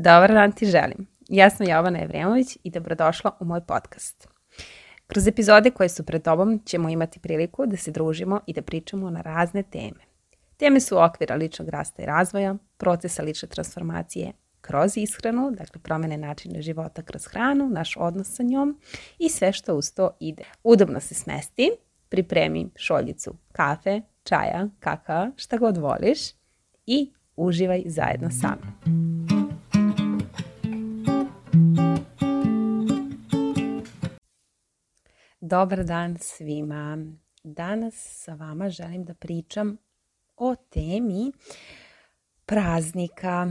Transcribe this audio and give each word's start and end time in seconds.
Dobar 0.00 0.32
dan 0.32 0.52
ti 0.52 0.66
želim. 0.66 1.06
Ja 1.28 1.50
sam 1.50 1.68
Jovana 1.68 2.02
Evremović 2.02 2.58
i 2.62 2.70
dobrodošla 2.70 3.36
u 3.40 3.44
moj 3.44 3.60
podcast. 3.60 4.28
Kroz 5.06 5.26
epizode 5.26 5.70
koje 5.70 5.88
su 5.88 6.04
pred 6.04 6.22
tobom 6.22 6.62
ćemo 6.66 6.88
imati 6.88 7.20
priliku 7.20 7.66
da 7.66 7.76
se 7.76 7.90
družimo 7.90 8.40
i 8.46 8.52
da 8.52 8.62
pričamo 8.62 9.10
na 9.10 9.20
razne 9.20 9.62
teme. 9.62 10.00
Teme 10.56 10.80
su 10.80 11.02
okvira 11.02 11.34
ličnog 11.34 11.68
rasta 11.68 12.02
i 12.02 12.06
razvoja, 12.06 12.56
procesa 12.76 13.22
lične 13.22 13.48
transformacije 13.48 14.32
kroz 14.60 14.96
ishranu, 14.96 15.50
dakle 15.50 15.80
promene 15.82 16.16
načina 16.16 16.60
života 16.60 17.02
kroz 17.02 17.26
hranu, 17.26 17.68
naš 17.68 17.96
odnos 17.96 18.34
sa 18.34 18.42
njom 18.42 18.80
i 19.18 19.28
sve 19.28 19.52
što 19.52 19.74
uz 19.74 19.94
to 19.94 20.10
ide. 20.20 20.42
Udobno 20.64 21.00
se 21.00 21.14
smesti, 21.14 21.70
pripremi 22.08 22.70
šoljicu 22.76 23.34
kafe, 23.52 24.00
čaja, 24.24 24.68
kakao, 24.80 25.30
šta 25.36 25.56
god 25.56 25.76
voliš 25.76 26.18
i 26.86 27.12
uživaj 27.36 27.82
zajedno 27.86 28.30
sa 28.30 28.56
mnom. 28.56 29.37
Dobar 35.40 35.84
dan 35.84 36.16
svima. 36.20 36.98
Danas 37.44 37.94
sa 37.94 38.34
vama 38.34 38.70
želim 38.70 39.04
da 39.04 39.14
pričam 39.14 39.76
o 40.36 40.54
temi 40.56 41.32
praznika, 42.46 43.46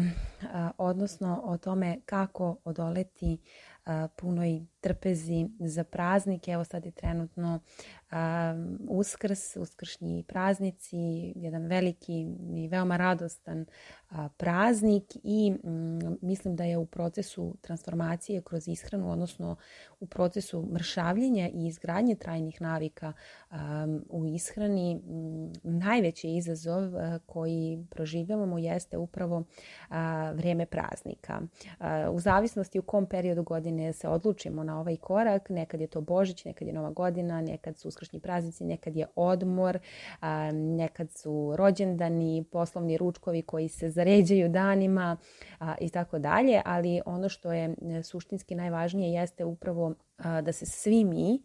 odnosno 0.77 1.41
o 1.43 1.57
tome 1.57 1.97
kako 2.05 2.57
odoleti 2.63 3.37
punoj 4.15 4.65
trpezi 4.81 5.47
za 5.59 5.83
praznike. 5.83 6.51
Evo 6.51 6.63
sad 6.63 6.85
je 6.85 6.91
trenutno 6.91 7.59
uskrs, 8.89 9.55
uskršnji 9.55 10.23
praznici, 10.27 10.97
jedan 11.35 11.65
veliki 11.65 12.27
i 12.55 12.67
veoma 12.67 12.97
radostan 12.97 13.65
praznik 14.37 15.03
i 15.23 15.51
mm, 15.51 16.17
mislim 16.21 16.55
da 16.55 16.63
je 16.63 16.77
u 16.77 16.85
procesu 16.85 17.55
transformacije 17.61 18.41
kroz 18.41 18.67
ishranu, 18.67 19.11
odnosno 19.11 19.55
u 19.99 20.05
procesu 20.05 20.69
mršavljenja 20.71 21.49
i 21.49 21.67
izgradnje 21.67 22.15
trajnih 22.15 22.61
navika 22.61 23.13
u 24.09 24.25
ishrani 24.25 24.95
mm, 24.95 25.53
najveći 25.63 26.29
izazov 26.29 26.91
koji 27.25 27.85
proživljavamo 27.89 28.57
jeste 28.57 28.97
upravo 28.97 29.43
vrijeme 30.33 30.65
praznika. 30.65 31.41
U 32.11 32.19
zavisnosti 32.19 32.79
u 32.79 32.81
kom 32.81 33.05
periodu 33.05 33.43
godine 33.43 33.93
se 33.93 34.07
odlučimo 34.07 34.63
na 34.63 34.76
ovaj 34.79 34.97
korak, 34.97 35.49
nekad 35.49 35.81
je 35.81 35.87
to 35.87 36.01
Božić, 36.01 36.45
nekad 36.45 36.67
je 36.67 36.73
Nova 36.73 36.89
godina, 36.89 37.41
nekad 37.41 37.77
su 37.77 37.87
uskršnji 37.87 38.19
praznici, 38.19 38.63
nekad 38.63 38.95
je 38.95 39.07
odmor, 39.15 39.79
nekad 40.53 41.11
su 41.11 41.53
rođendani, 41.55 42.45
poslovni 42.51 42.97
ručkovi 42.97 43.41
koji 43.41 43.67
se 43.69 43.89
zaređaju 43.89 44.49
danima 44.49 45.17
i 45.79 45.89
tako 45.89 46.19
dalje, 46.19 46.61
ali 46.65 47.01
ono 47.05 47.29
što 47.29 47.51
je 47.51 47.75
e, 47.81 48.03
suštinski 48.03 48.55
najvažnije 48.55 49.13
jeste 49.13 49.45
upravo 49.45 49.93
da 50.17 50.51
se 50.51 50.65
svi 50.65 51.03
mi 51.03 51.41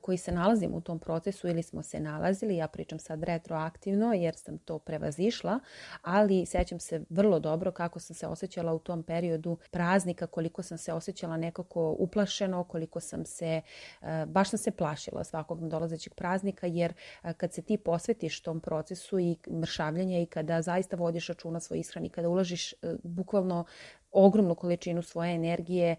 koji 0.00 0.18
se 0.18 0.32
nalazimo 0.32 0.76
u 0.76 0.80
tom 0.80 0.98
procesu 0.98 1.48
ili 1.48 1.62
smo 1.62 1.82
se 1.82 2.00
nalazili, 2.00 2.56
ja 2.56 2.68
pričam 2.68 2.98
sad 2.98 3.22
retroaktivno 3.22 4.12
jer 4.12 4.36
sam 4.36 4.58
to 4.58 4.78
prevazišla, 4.78 5.60
ali 6.02 6.46
sećam 6.46 6.80
se 6.80 7.04
vrlo 7.10 7.40
dobro 7.40 7.72
kako 7.72 8.00
sam 8.00 8.16
se 8.16 8.26
osjećala 8.26 8.72
u 8.72 8.78
tom 8.78 9.02
periodu 9.02 9.58
praznika, 9.70 10.26
koliko 10.26 10.62
sam 10.62 10.78
se 10.78 10.92
osjećala 10.92 11.36
nekako 11.36 11.96
uplašeno, 11.98 12.64
koliko 12.64 13.00
sam 13.00 13.26
se, 13.26 13.60
baš 14.26 14.50
sam 14.50 14.58
se 14.58 14.70
plašila 14.70 15.24
svakog 15.24 15.68
dolazećeg 15.68 16.14
praznika 16.14 16.66
jer 16.66 16.92
kad 17.36 17.52
se 17.52 17.62
ti 17.62 17.76
posvetiš 17.76 18.40
tom 18.40 18.60
procesu 18.60 19.18
i 19.18 19.36
mršavljanja 19.50 20.18
i 20.18 20.26
kada 20.26 20.62
zaista 20.62 20.96
vodiš 20.96 21.28
računa 21.28 21.60
svoj 21.60 21.78
ishrani, 21.78 22.08
kada 22.08 22.28
ulažiš 22.28 22.74
bukvalno 23.02 23.64
ogromnu 24.12 24.54
količinu 24.54 25.02
svoje 25.02 25.34
energije 25.34 25.96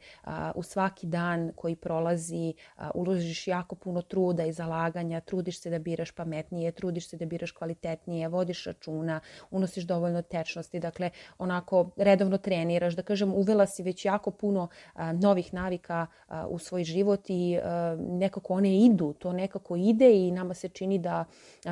u 0.55 0.63
svaki 0.63 1.07
dan 1.07 1.51
koji 1.55 1.75
prolazi, 1.75 2.53
uložiš 2.93 3.47
jako 3.47 3.75
puno 3.75 4.01
truda 4.01 4.45
i 4.45 4.53
zalaganja, 4.53 5.21
trudiš 5.21 5.59
se 5.59 5.69
da 5.69 5.79
biraš 5.79 6.11
pametnije, 6.11 6.71
trudiš 6.71 7.09
se 7.09 7.17
da 7.17 7.25
biraš 7.25 7.51
kvalitetnije, 7.51 8.27
vodiš 8.27 8.65
računa, 8.65 9.19
unosiš 9.51 9.83
dovoljno 9.83 10.21
tečnosti, 10.21 10.79
dakle 10.79 11.09
onako 11.37 11.89
redovno 11.97 12.37
treniraš, 12.37 12.95
da 12.95 13.01
kažem 13.01 13.33
uvela 13.33 13.65
si 13.67 13.83
već 13.83 14.05
jako 14.05 14.31
puno 14.31 14.67
novih 15.13 15.53
navika 15.53 16.07
u 16.49 16.59
svoj 16.59 16.83
život 16.83 17.29
i 17.29 17.59
nekako 17.97 18.53
one 18.53 18.77
idu, 18.85 19.13
to 19.13 19.33
nekako 19.33 19.75
ide 19.75 20.27
i 20.27 20.31
nama 20.31 20.53
se 20.53 20.69
čini 20.69 20.99
da 20.99 21.25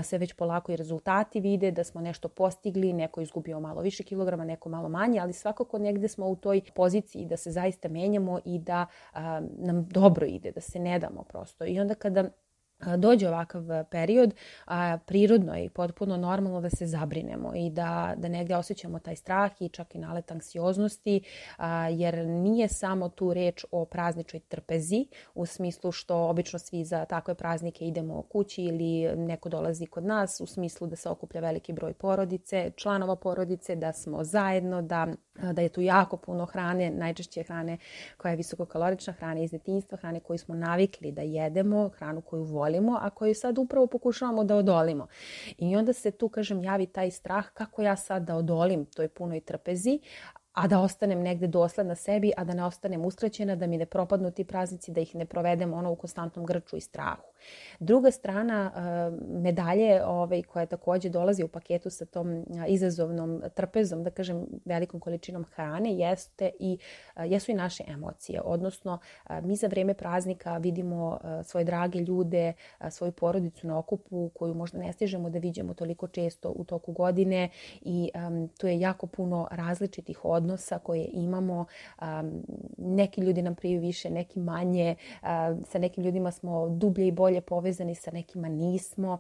se 0.03 0.17
već 0.17 0.33
polako 0.33 0.71
i 0.71 0.75
rezultati 0.75 1.39
vide, 1.39 1.71
da 1.71 1.83
smo 1.83 2.01
nešto 2.01 2.27
postigli, 2.27 2.93
neko 2.93 3.21
izgubio 3.21 3.59
malo 3.59 3.81
više 3.81 4.03
kilograma, 4.03 4.45
neko 4.45 4.69
malo 4.69 4.89
manje, 4.89 5.19
ali 5.19 5.33
svakako 5.33 5.77
negde 5.77 6.07
smo 6.07 6.24
u 6.27 6.35
toj 6.35 6.61
poziciji 6.75 7.25
da 7.25 7.37
se 7.37 7.51
zaista 7.51 7.89
menjamo 7.89 8.39
i 8.45 8.59
da 8.59 8.85
a, 9.13 9.41
nam 9.57 9.85
dobro 9.85 10.25
ide, 10.25 10.51
da 10.51 10.61
se 10.61 10.79
ne 10.79 10.99
damo 10.99 11.23
prosto. 11.23 11.65
I 11.65 11.79
onda 11.79 11.95
kada 11.95 12.29
dođe 12.97 13.29
ovakav 13.29 13.63
period, 13.91 14.33
a, 14.65 14.97
prirodno 15.05 15.55
je 15.55 15.65
i 15.65 15.69
potpuno 15.69 16.17
normalno 16.17 16.61
da 16.61 16.69
se 16.69 16.85
zabrinemo 16.85 17.51
i 17.55 17.69
da, 17.69 18.13
da 18.17 18.27
negdje 18.27 18.57
osjećamo 18.57 18.99
taj 18.99 19.15
strah 19.15 19.51
i 19.59 19.69
čak 19.69 19.95
i 19.95 19.99
nalet 19.99 20.31
anksioznosti, 20.31 21.21
a, 21.57 21.89
jer 21.89 22.25
nije 22.25 22.67
samo 22.67 23.09
tu 23.09 23.33
reč 23.33 23.65
o 23.71 23.85
prazničoj 23.85 24.39
trpezi, 24.39 25.07
u 25.35 25.45
smislu 25.45 25.91
što 25.91 26.29
obično 26.29 26.59
svi 26.59 26.83
za 26.83 27.05
takve 27.05 27.35
praznike 27.35 27.87
idemo 27.87 28.21
kući 28.21 28.63
ili 28.63 29.15
neko 29.15 29.49
dolazi 29.49 29.85
kod 29.85 30.05
nas, 30.05 30.41
u 30.41 30.45
smislu 30.45 30.87
da 30.87 30.95
se 30.95 31.09
okuplja 31.09 31.41
veliki 31.41 31.73
broj 31.73 31.93
porodice, 31.93 32.71
članova 32.75 33.15
porodice, 33.15 33.75
da 33.75 33.93
smo 33.93 34.23
zajedno, 34.23 34.81
da, 34.81 35.07
da 35.53 35.61
je 35.61 35.69
tu 35.69 35.81
jako 35.81 36.17
puno 36.17 36.45
hrane, 36.45 36.89
najčešće 36.89 37.43
hrane 37.43 37.77
koja 38.17 38.29
je 38.29 38.35
visokokalorična, 38.35 39.13
hrane 39.13 39.43
iz 39.43 39.51
detinjstva, 39.51 39.97
hrane 39.97 40.19
koju 40.19 40.37
smo 40.37 40.55
navikli 40.55 41.11
da 41.11 41.21
jedemo, 41.21 41.89
hranu 41.89 42.21
koju 42.21 42.43
volimo 42.43 42.74
volimo, 42.75 42.99
a 43.01 43.09
koju 43.09 43.35
sad 43.35 43.57
upravo 43.57 43.87
pokušavamo 43.87 44.43
da 44.43 44.55
odolimo. 44.55 45.07
I 45.57 45.75
onda 45.75 45.93
se 45.93 46.11
tu, 46.11 46.29
kažem, 46.29 46.63
javi 46.63 46.85
taj 46.85 47.11
strah 47.11 47.49
kako 47.53 47.81
ja 47.81 47.95
sad 47.95 48.23
da 48.23 48.35
odolim 48.35 48.85
toj 48.85 49.07
punoj 49.07 49.39
trpezi, 49.39 49.99
a 50.53 50.67
da 50.67 50.79
ostanem 50.79 51.21
negde 51.21 51.47
dosledna 51.47 51.95
sebi, 51.95 52.31
a 52.37 52.43
da 52.43 52.53
ne 52.53 52.63
ostanem 52.63 53.05
uskraćena, 53.05 53.55
da 53.55 53.67
mi 53.67 53.77
ne 53.77 53.85
propadnu 53.85 54.31
ti 54.31 54.43
praznici, 54.43 54.91
da 54.91 55.01
ih 55.01 55.15
ne 55.15 55.25
provedem 55.25 55.73
ono 55.73 55.91
u 55.91 55.95
konstantnom 55.95 56.45
grču 56.45 56.77
i 56.77 56.81
strahu. 56.81 57.23
Druga 57.79 58.11
strana 58.11 58.71
eh, 58.75 58.81
medalje 59.41 60.05
ovaj, 60.05 60.43
koja 60.43 60.65
takođe 60.65 61.09
dolazi 61.09 61.43
u 61.43 61.47
paketu 61.47 61.89
sa 61.89 62.05
tom 62.05 62.31
eh, 62.31 62.43
izazovnom 62.67 63.41
trpezom, 63.53 64.03
da 64.03 64.09
kažem 64.09 64.45
velikom 64.65 64.99
količinom 64.99 65.43
hrane, 65.43 65.93
jeste 65.93 66.51
i, 66.59 66.77
eh, 67.15 67.27
jesu 67.27 67.51
i 67.51 67.55
naše 67.55 67.83
emocije. 67.87 68.41
Odnosno, 68.41 68.99
mi 69.43 69.55
za 69.55 69.67
vreme 69.67 69.93
praznika 69.93 70.57
vidimo 70.57 71.19
svoje 71.43 71.63
drage 71.63 71.99
ljude, 71.99 72.53
svoju 72.89 73.11
porodicu 73.11 73.67
na 73.67 73.77
okupu 73.77 74.29
koju 74.29 74.53
možda 74.53 74.77
ne 74.77 74.93
stižemo 74.93 75.29
da 75.29 75.39
vidimo 75.39 75.73
toliko 75.73 76.07
često 76.07 76.53
u 76.55 76.63
toku 76.63 76.91
godine 76.91 77.49
i 77.81 78.09
um, 78.15 78.47
tu 78.47 78.67
je 78.67 78.79
jako 78.79 79.07
puno 79.07 79.47
različitih 79.51 80.25
odnosa 80.25 80.79
koje 80.79 81.09
imamo. 81.13 81.65
Um, 82.01 82.43
neki 82.77 83.21
ljudi 83.21 83.41
nam 83.41 83.55
priju 83.55 83.81
više, 83.81 84.09
neki 84.09 84.39
manje. 84.39 84.95
Uh, 85.21 85.27
sa 85.67 85.79
nekim 85.79 86.03
ljudima 86.03 86.31
smo 86.31 86.69
dublje 86.69 87.07
i 87.07 87.11
bolje 87.11 87.34
bolje 87.35 87.41
povezani 87.41 87.95
sa 87.95 88.11
nekima 88.11 88.49
nismo. 88.49 89.19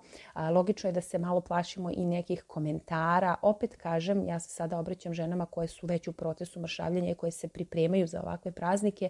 Logično 0.51 0.89
je 0.89 0.93
da 0.93 1.01
se 1.01 1.17
malo 1.17 1.41
plašimo 1.41 1.91
i 1.91 2.05
nekih 2.05 2.43
komentara. 2.47 3.35
Opet 3.41 3.75
kažem, 3.75 4.23
ja 4.23 4.39
se 4.39 4.49
sada 4.49 4.79
obraćam 4.79 5.13
ženama 5.13 5.45
koje 5.45 5.67
su 5.67 5.87
već 5.87 6.07
u 6.07 6.13
procesu 6.13 6.59
mršavljenja 6.59 7.11
i 7.11 7.15
koje 7.15 7.31
se 7.31 7.47
pripremaju 7.47 8.07
za 8.07 8.21
ovakve 8.21 8.51
praznike, 8.51 9.09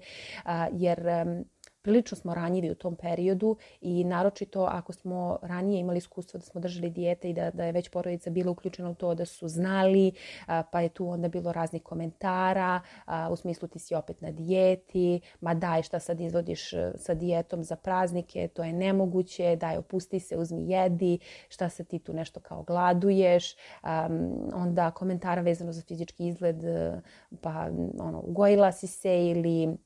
jer 0.72 1.00
prilično 1.85 2.18
smo 2.18 2.34
ranjivi 2.34 2.72
u 2.72 2.75
tom 2.75 2.96
periodu 2.96 3.57
i 3.81 4.03
naročito 4.03 4.68
ako 4.72 4.94
smo 4.94 5.40
ranije 5.41 5.79
imali 5.79 5.97
iskustvo 5.97 6.38
da 6.38 6.46
smo 6.46 6.62
držali 6.62 6.90
dijete 6.90 7.29
i 7.29 7.34
da, 7.34 7.51
da 7.51 7.66
je 7.66 7.72
već 7.72 7.90
porodica 7.90 8.29
bila 8.29 8.51
uključena 8.51 8.90
u 8.90 8.96
to 8.96 9.16
da 9.16 9.26
su 9.26 9.47
znali, 9.47 10.11
pa 10.72 10.82
je 10.82 10.90
tu 10.90 11.08
onda 11.09 11.28
bilo 11.28 11.52
raznih 11.52 11.84
komentara 11.84 12.82
u 13.32 13.35
smislu 13.35 13.67
ti 13.67 13.79
si 13.79 13.96
opet 13.96 14.22
na 14.22 14.32
dijeti, 14.32 15.22
ma 15.41 15.53
daj 15.53 15.84
šta 15.84 15.99
sad 15.99 16.20
izvodiš 16.22 16.73
e, 16.73 16.91
sa 16.96 17.14
dijetom 17.14 17.64
za 17.64 17.76
praznike, 17.76 18.47
to 18.47 18.64
je 18.64 18.73
nemoguće, 18.73 19.55
daj 19.55 19.78
opusti 19.78 20.20
se, 20.20 20.38
uzmi 20.38 20.70
jedi, 20.70 21.20
šta 21.49 21.70
se 21.70 21.84
ti 21.84 21.99
tu 21.99 22.14
nešto 22.14 22.40
kao 22.40 22.64
gladuješ, 22.64 23.55
onda 24.53 24.91
komentara 24.91 25.41
vezano 25.41 25.72
za 25.72 25.81
fizički 25.81 26.28
izgled, 26.28 26.64
e, 26.64 27.02
pa 27.41 27.70
ono, 27.99 28.22
ugojila 28.26 28.72
si 28.72 28.88
se 28.88 29.29
ili 29.29 29.78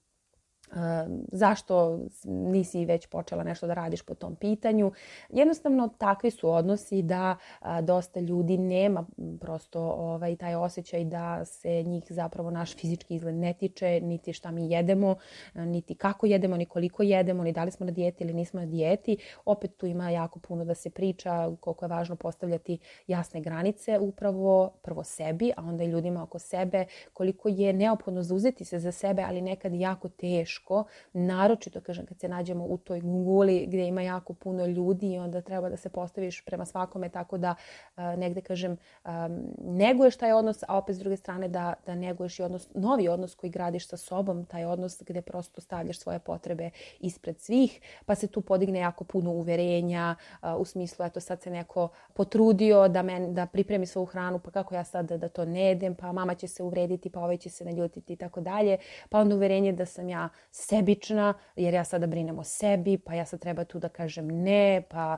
zašto 1.31 2.00
nisi 2.25 2.86
već 2.86 3.07
počela 3.07 3.44
nešto 3.44 3.68
da 3.68 3.74
radiš 3.74 4.01
po 4.01 4.16
tom 4.16 4.36
pitanju. 4.36 4.92
Jednostavno 5.30 5.89
takvi 5.98 6.31
su 6.31 6.50
odnosi 6.50 7.01
da 7.01 7.38
dosta 7.81 8.19
ljudi 8.19 8.57
nema 8.57 9.06
prosto 9.42 9.81
ovaj, 9.81 10.36
taj 10.36 10.56
osjećaj 10.56 11.06
da 11.06 11.45
se 11.45 11.83
njih 11.83 12.04
zapravo 12.10 12.51
naš 12.51 12.75
fizički 12.75 13.16
izgled 13.16 13.36
ne 13.36 13.54
tiče, 13.54 14.01
niti 14.01 14.33
šta 14.33 14.51
mi 14.51 14.71
jedemo, 14.71 15.16
niti 15.56 15.95
kako 15.95 16.25
jedemo, 16.25 16.57
ni 16.57 16.66
koliko 16.66 17.04
jedemo, 17.04 17.44
ni 17.44 17.51
da 17.51 17.63
li 17.63 17.71
smo 17.71 17.86
na 17.86 17.92
dijeti 17.92 18.24
ili 18.24 18.33
nismo 18.33 18.60
na 18.60 18.66
dijeti. 18.66 19.18
Opet 19.45 19.77
tu 19.77 19.86
ima 19.86 20.10
jako 20.10 20.39
puno 20.39 20.66
da 20.66 20.75
se 20.75 20.89
priča 20.89 21.51
koliko 21.60 21.86
je 21.86 21.89
važno 21.89 22.16
postavljati 22.16 22.80
jasne 23.07 23.42
granice 23.42 24.00
upravo 24.00 24.69
prvo 24.81 25.04
sebi, 25.04 25.51
a 25.57 25.63
onda 25.63 25.83
i 25.83 25.88
ljudima 25.88 26.24
oko 26.24 26.39
sebe, 26.39 26.86
koliko 27.13 27.50
je 27.50 27.74
neophodno 27.74 28.24
zauzeti 28.24 28.66
se 28.66 28.80
za 28.80 28.92
sebe, 28.92 29.24
ali 29.27 29.42
nekad 29.42 29.74
jako 29.74 30.10
teško 30.10 30.59
teško, 30.60 30.84
naročito 31.14 31.82
kažem 31.82 32.06
kad 32.06 32.20
se 32.20 32.28
nađemo 32.28 32.66
u 32.66 32.78
toj 32.78 33.02
guli 33.02 33.66
gdje 33.68 33.88
ima 33.88 34.02
jako 34.02 34.34
puno 34.34 34.66
ljudi 34.66 35.14
i 35.14 35.18
onda 35.18 35.42
treba 35.42 35.70
da 35.70 35.78
se 35.78 35.90
postaviš 35.90 36.46
prema 36.46 36.66
svakome 36.66 37.10
tako 37.10 37.38
da 37.38 37.56
uh, 37.98 38.04
negde 38.18 38.42
kažem 38.42 38.72
um, 38.72 39.12
neguješ 39.60 40.18
taj 40.18 40.34
odnos, 40.34 40.64
a 40.68 40.78
opet 40.78 40.96
s 40.96 41.00
druge 41.00 41.18
strane 41.18 41.48
da, 41.48 41.74
da 41.86 41.96
neguješ 41.96 42.40
i 42.40 42.44
odnos, 42.44 42.70
novi 42.76 43.08
odnos 43.08 43.36
koji 43.36 43.50
gradiš 43.50 43.88
sa 43.88 43.98
sobom, 43.98 44.46
taj 44.46 44.66
odnos 44.66 45.02
gdje 45.08 45.22
prosto 45.22 45.62
stavljaš 45.62 46.00
svoje 46.00 46.20
potrebe 46.20 46.70
ispred 47.00 47.40
svih, 47.40 47.82
pa 48.06 48.16
se 48.16 48.28
tu 48.28 48.42
podigne 48.42 48.80
jako 48.80 49.04
puno 49.04 49.32
uverenja 49.32 50.16
uh, 50.42 50.62
u 50.62 50.66
smislu 50.66 51.06
eto 51.06 51.20
sad 51.20 51.42
se 51.42 51.50
neko 51.50 51.90
potrudio 52.14 52.88
da, 52.88 53.02
men, 53.02 53.34
da 53.34 53.46
pripremi 53.46 53.86
svoju 53.86 54.06
hranu, 54.06 54.40
pa 54.40 54.52
kako 54.52 54.76
ja 54.76 54.84
sad 54.84 55.06
da, 55.06 55.18
da 55.18 55.30
to 55.30 55.46
ne 55.46 55.62
jedem, 55.62 55.96
pa 55.96 56.12
mama 56.12 56.36
će 56.36 56.48
se 56.48 56.64
uvrediti, 56.64 57.10
pa 57.10 57.20
ovaj 57.20 57.38
će 57.38 57.50
se 57.50 57.66
naljutiti 57.66 58.14
i 58.14 58.16
tako 58.16 58.42
dalje, 58.42 58.78
pa 59.10 59.20
onda 59.20 59.36
uverenje 59.36 59.72
da 59.72 59.86
sam 59.86 60.10
ja 60.10 60.30
sebična, 60.51 61.34
jer 61.56 61.74
ja 61.74 61.84
sada 61.84 62.07
brinem 62.07 62.40
o 62.40 62.44
sebi, 62.44 62.98
pa 62.98 63.13
ja 63.13 63.25
sad 63.25 63.40
treba 63.40 63.63
tu 63.63 63.80
da 63.80 63.90
kažem 63.90 64.28
ne, 64.28 64.84
pa 64.90 65.18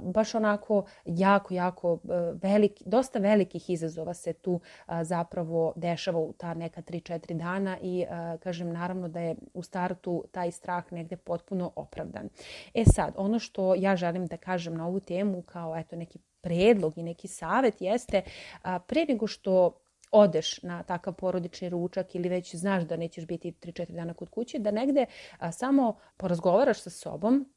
baš 0.00 0.34
onako 0.34 0.84
jako, 1.04 1.54
jako 1.54 1.98
velik, 2.42 2.82
dosta 2.86 3.18
velikih 3.18 3.70
izazova 3.70 4.14
se 4.14 4.32
tu 4.32 4.60
zapravo 5.02 5.72
dešava 5.76 6.18
u 6.18 6.32
ta 6.32 6.54
neka 6.54 6.82
3-4 6.82 7.32
dana 7.32 7.78
i 7.82 8.06
kažem 8.42 8.72
naravno 8.72 9.08
da 9.08 9.20
je 9.20 9.36
u 9.54 9.62
startu 9.62 10.24
taj 10.32 10.50
strah 10.50 10.92
negde 10.92 11.16
potpuno 11.16 11.72
opravdan. 11.76 12.28
E 12.74 12.84
sad, 12.84 13.14
ono 13.16 13.38
što 13.38 13.74
ja 13.74 13.96
želim 13.96 14.26
da 14.26 14.36
kažem 14.36 14.74
na 14.74 14.86
ovu 14.86 15.00
temu 15.00 15.42
kao 15.42 15.76
eto 15.76 15.96
neki 15.96 16.18
predlog 16.40 16.98
i 16.98 17.02
neki 17.02 17.28
savet 17.28 17.80
jeste 17.80 18.22
a, 18.62 18.78
pre 18.78 19.04
nego 19.08 19.26
što 19.26 19.80
odeš 20.10 20.62
na 20.62 20.82
takav 20.82 21.14
porodični 21.14 21.68
ručak 21.68 22.14
ili 22.14 22.28
već 22.28 22.54
znaš 22.54 22.84
da 22.84 22.96
nećeš 22.96 23.26
biti 23.26 23.52
3-4 23.52 23.92
dana 23.92 24.14
kod 24.14 24.28
kuće, 24.28 24.58
da 24.58 24.70
negde 24.70 25.06
a, 25.38 25.52
samo 25.52 25.96
porazgovaraš 26.16 26.82
sa 26.82 26.90
sobom 26.90 27.52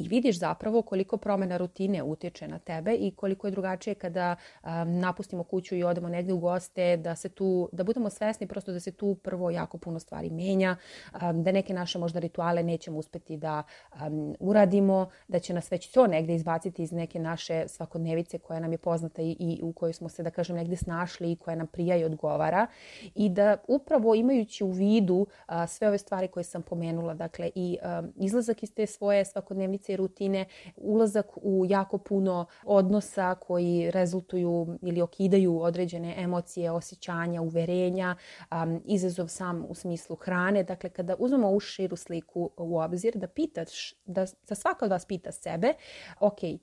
i 0.00 0.08
vidiš 0.08 0.38
zapravo 0.38 0.82
koliko 0.82 1.16
promjena 1.16 1.56
rutine 1.56 2.02
utječe 2.02 2.48
na 2.48 2.58
tebe 2.58 2.94
i 2.94 3.10
koliko 3.10 3.46
je 3.46 3.50
drugačije 3.50 3.94
kada 3.94 4.36
um, 4.62 4.70
napustimo 4.98 5.44
kuću 5.44 5.76
i 5.76 5.84
odemo 5.84 6.08
negdje 6.08 6.34
u 6.34 6.38
goste, 6.38 6.96
da 6.96 7.16
se 7.16 7.28
tu, 7.28 7.68
da 7.72 7.84
budemo 7.84 8.10
svesni 8.10 8.46
prosto 8.46 8.72
da 8.72 8.80
se 8.80 8.92
tu 8.92 9.14
prvo 9.14 9.50
jako 9.50 9.78
puno 9.78 10.00
stvari 10.00 10.30
menja, 10.30 10.76
um, 11.14 11.42
da 11.42 11.52
neke 11.52 11.74
naše 11.74 11.98
možda 11.98 12.20
rituale 12.20 12.62
nećemo 12.62 12.98
uspeti 12.98 13.36
da 13.36 13.62
um, 14.06 14.34
uradimo, 14.40 15.10
da 15.28 15.38
će 15.38 15.54
nas 15.54 15.72
već 15.72 15.90
to 15.90 16.06
negdje 16.06 16.34
izbaciti 16.34 16.82
iz 16.82 16.92
neke 16.92 17.18
naše 17.18 17.68
svakodnevice 17.68 18.38
koja 18.38 18.60
nam 18.60 18.72
je 18.72 18.78
poznata 18.78 19.22
i, 19.22 19.36
i 19.38 19.60
u 19.62 19.72
kojoj 19.72 19.92
smo 19.92 20.08
se, 20.08 20.22
da 20.22 20.30
kažem, 20.30 20.56
negdje 20.56 20.76
snašli 20.76 21.32
i 21.32 21.36
koja 21.36 21.56
nam 21.56 21.66
prija 21.66 21.96
i 21.96 22.04
odgovara. 22.04 22.66
I 23.14 23.28
da 23.28 23.56
upravo 23.68 24.14
imajući 24.14 24.64
u 24.64 24.70
vidu 24.70 25.16
uh, 25.16 25.54
sve 25.68 25.88
ove 25.88 25.98
stvari 25.98 26.28
koje 26.28 26.44
sam 26.44 26.62
pomenula, 26.62 27.14
dakle 27.14 27.50
i 27.54 27.78
um, 27.82 28.12
izlazak 28.16 28.62
iz 28.62 28.74
te 28.74 28.86
svoje 28.86 29.24
svakodnevice 29.24 29.89
i 29.92 29.96
rutine, 29.96 30.44
ulazak 30.76 31.26
u 31.36 31.64
jako 31.68 31.98
puno 31.98 32.46
odnosa 32.64 33.34
koji 33.34 33.90
rezultuju 33.90 34.78
ili 34.82 35.02
okidaju 35.02 35.60
određene 35.60 36.14
emocije, 36.18 36.70
osjećanja, 36.70 37.42
uverenja, 37.42 38.16
um, 38.50 38.82
izazov 38.84 39.28
sam 39.28 39.66
u 39.68 39.74
smislu 39.74 40.16
hrane. 40.16 40.62
Dakle, 40.62 40.90
kada 40.90 41.16
uzmemo 41.18 41.50
u 41.50 41.60
širu 41.60 41.96
sliku 41.96 42.50
u 42.56 42.78
obzir, 42.78 43.16
da 43.16 43.28
pitaš, 43.28 43.94
da, 44.04 44.26
da 44.48 44.54
svaka 44.54 44.84
od 44.84 44.90
vas 44.90 45.04
pita 45.04 45.32
sebe, 45.32 45.74
ok, 46.20 46.38
uh, 46.42 46.60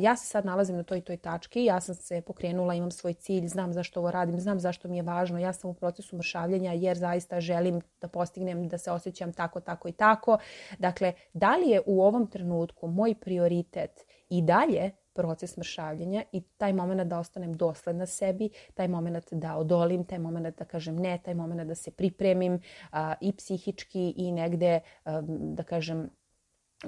ja 0.00 0.16
se 0.16 0.26
sad 0.26 0.44
nalazim 0.44 0.76
na 0.76 0.82
toj 0.82 1.00
toj 1.00 1.16
tački, 1.16 1.64
ja 1.64 1.80
sam 1.80 1.94
se 1.94 2.20
pokrenula, 2.20 2.74
imam 2.74 2.90
svoj 2.90 3.14
cilj, 3.14 3.48
znam 3.48 3.72
zašto 3.72 4.00
ovo 4.00 4.10
radim, 4.10 4.40
znam 4.40 4.60
zašto 4.60 4.88
mi 4.88 4.96
je 4.96 5.02
važno, 5.02 5.38
ja 5.38 5.52
sam 5.52 5.70
u 5.70 5.74
procesu 5.74 6.16
mršavljenja 6.16 6.72
jer 6.72 6.96
zaista 6.96 7.40
želim 7.40 7.80
da 8.00 8.08
postignem, 8.08 8.68
da 8.68 8.78
se 8.78 8.90
osjećam 8.90 9.32
tako, 9.32 9.60
tako 9.60 9.88
i 9.88 9.92
tako. 9.92 10.38
Dakle, 10.78 11.12
da 11.32 11.56
li 11.56 11.70
je 11.70 11.82
u 11.86 12.02
ovom 12.02 12.26
trenutku 12.26 12.65
trenutku 12.66 12.88
moj 12.88 13.14
prioritet 13.14 14.06
i 14.28 14.42
dalje 14.42 14.90
proces 15.14 15.56
mršavljenja 15.56 16.22
i 16.32 16.40
taj 16.40 16.72
moment 16.72 17.08
da 17.08 17.18
ostanem 17.18 17.52
dosledna 17.52 18.06
sebi, 18.06 18.50
taj 18.74 18.88
moment 18.88 19.32
da 19.32 19.56
odolim, 19.56 20.04
taj 20.04 20.18
moment 20.18 20.58
da 20.58 20.64
kažem 20.64 20.96
ne, 20.96 21.18
taj 21.24 21.34
moment 21.34 21.68
da 21.68 21.74
se 21.74 21.90
pripremim 21.90 22.60
a, 22.90 23.14
i 23.20 23.32
psihički 23.32 24.14
i 24.16 24.32
negde, 24.32 24.80
a, 25.04 25.22
da 25.28 25.62
kažem, 25.62 26.10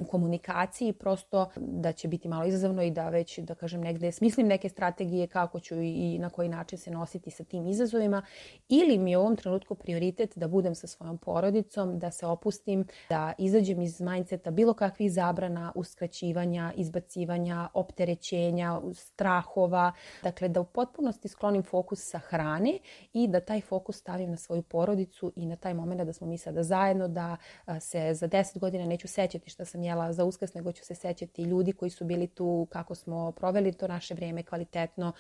u 0.01 0.05
komunikaciji 0.05 0.93
prosto 0.93 1.51
da 1.57 1.93
će 1.93 2.09
biti 2.09 2.29
malo 2.29 2.45
izazovno 2.45 2.83
i 2.83 2.91
da 2.91 3.09
već 3.09 3.39
da 3.39 3.55
kažem 3.55 3.81
negde 3.81 4.13
smislim 4.13 4.47
neke 4.47 4.69
strategije 4.69 5.27
kako 5.27 5.61
ću 5.61 5.75
i 5.75 6.19
na 6.19 6.31
koji 6.31 6.49
način 6.49 6.79
se 6.79 6.91
nositi 6.91 7.31
sa 7.31 7.45
tim 7.45 7.67
izazovima 7.67 8.23
ili 8.69 8.99
mi 8.99 9.11
je 9.11 9.19
u 9.19 9.21
ovom 9.21 9.37
trenutku 9.37 9.75
prioritet 9.75 10.33
da 10.37 10.49
budem 10.49 10.75
sa 10.75 10.87
svojom 10.87 11.19
porodicom, 11.19 11.99
da 11.99 12.11
se 12.11 12.27
opustim, 12.27 12.87
da 13.09 13.33
izađem 13.39 13.83
iz 13.83 14.01
mindseta 14.01 14.51
bilo 14.51 14.75
kakvih 14.75 15.13
zabrana, 15.13 15.73
uskraćivanja, 15.75 16.73
izbacivanja, 16.77 17.69
opterećenja, 17.75 18.81
strahova, 18.95 19.93
dakle 20.23 20.49
da 20.49 20.61
u 20.61 20.65
potpunosti 20.65 21.29
sklonim 21.29 21.63
fokus 21.63 22.11
sa 22.11 22.19
hrane 22.19 22.79
i 23.13 23.29
da 23.29 23.41
taj 23.41 23.61
fokus 23.61 23.97
stavim 23.97 24.31
na 24.31 24.37
svoju 24.37 24.63
porodicu 24.63 25.33
i 25.37 25.47
na 25.47 25.57
taj 25.57 25.75
moment 25.75 26.03
da 26.03 26.13
smo 26.13 26.27
mi 26.27 26.39
sada 26.39 26.63
zajedno, 26.63 27.09
da 27.09 27.37
se 27.81 28.15
za 28.15 28.29
10 28.29 28.59
godina 28.59 28.87
neću 28.87 29.09
sećati 29.09 29.51
šta 29.51 29.65
sam 29.65 29.79
sam 29.79 29.85
jela 29.89 30.13
za 30.13 30.25
uskrs, 30.25 30.55
nego 30.55 30.73
ću 30.73 30.85
se 30.85 30.95
sećati 30.95 31.43
ljudi 31.43 31.73
koji 31.73 31.91
su 31.91 32.05
bili 32.05 32.27
tu, 32.27 32.67
kako 32.71 32.95
smo 32.95 33.33
proveli 33.33 33.73
to 33.73 33.89
naše 33.89 34.15
vrijeme 34.15 34.43
kvalitetno, 34.43 35.13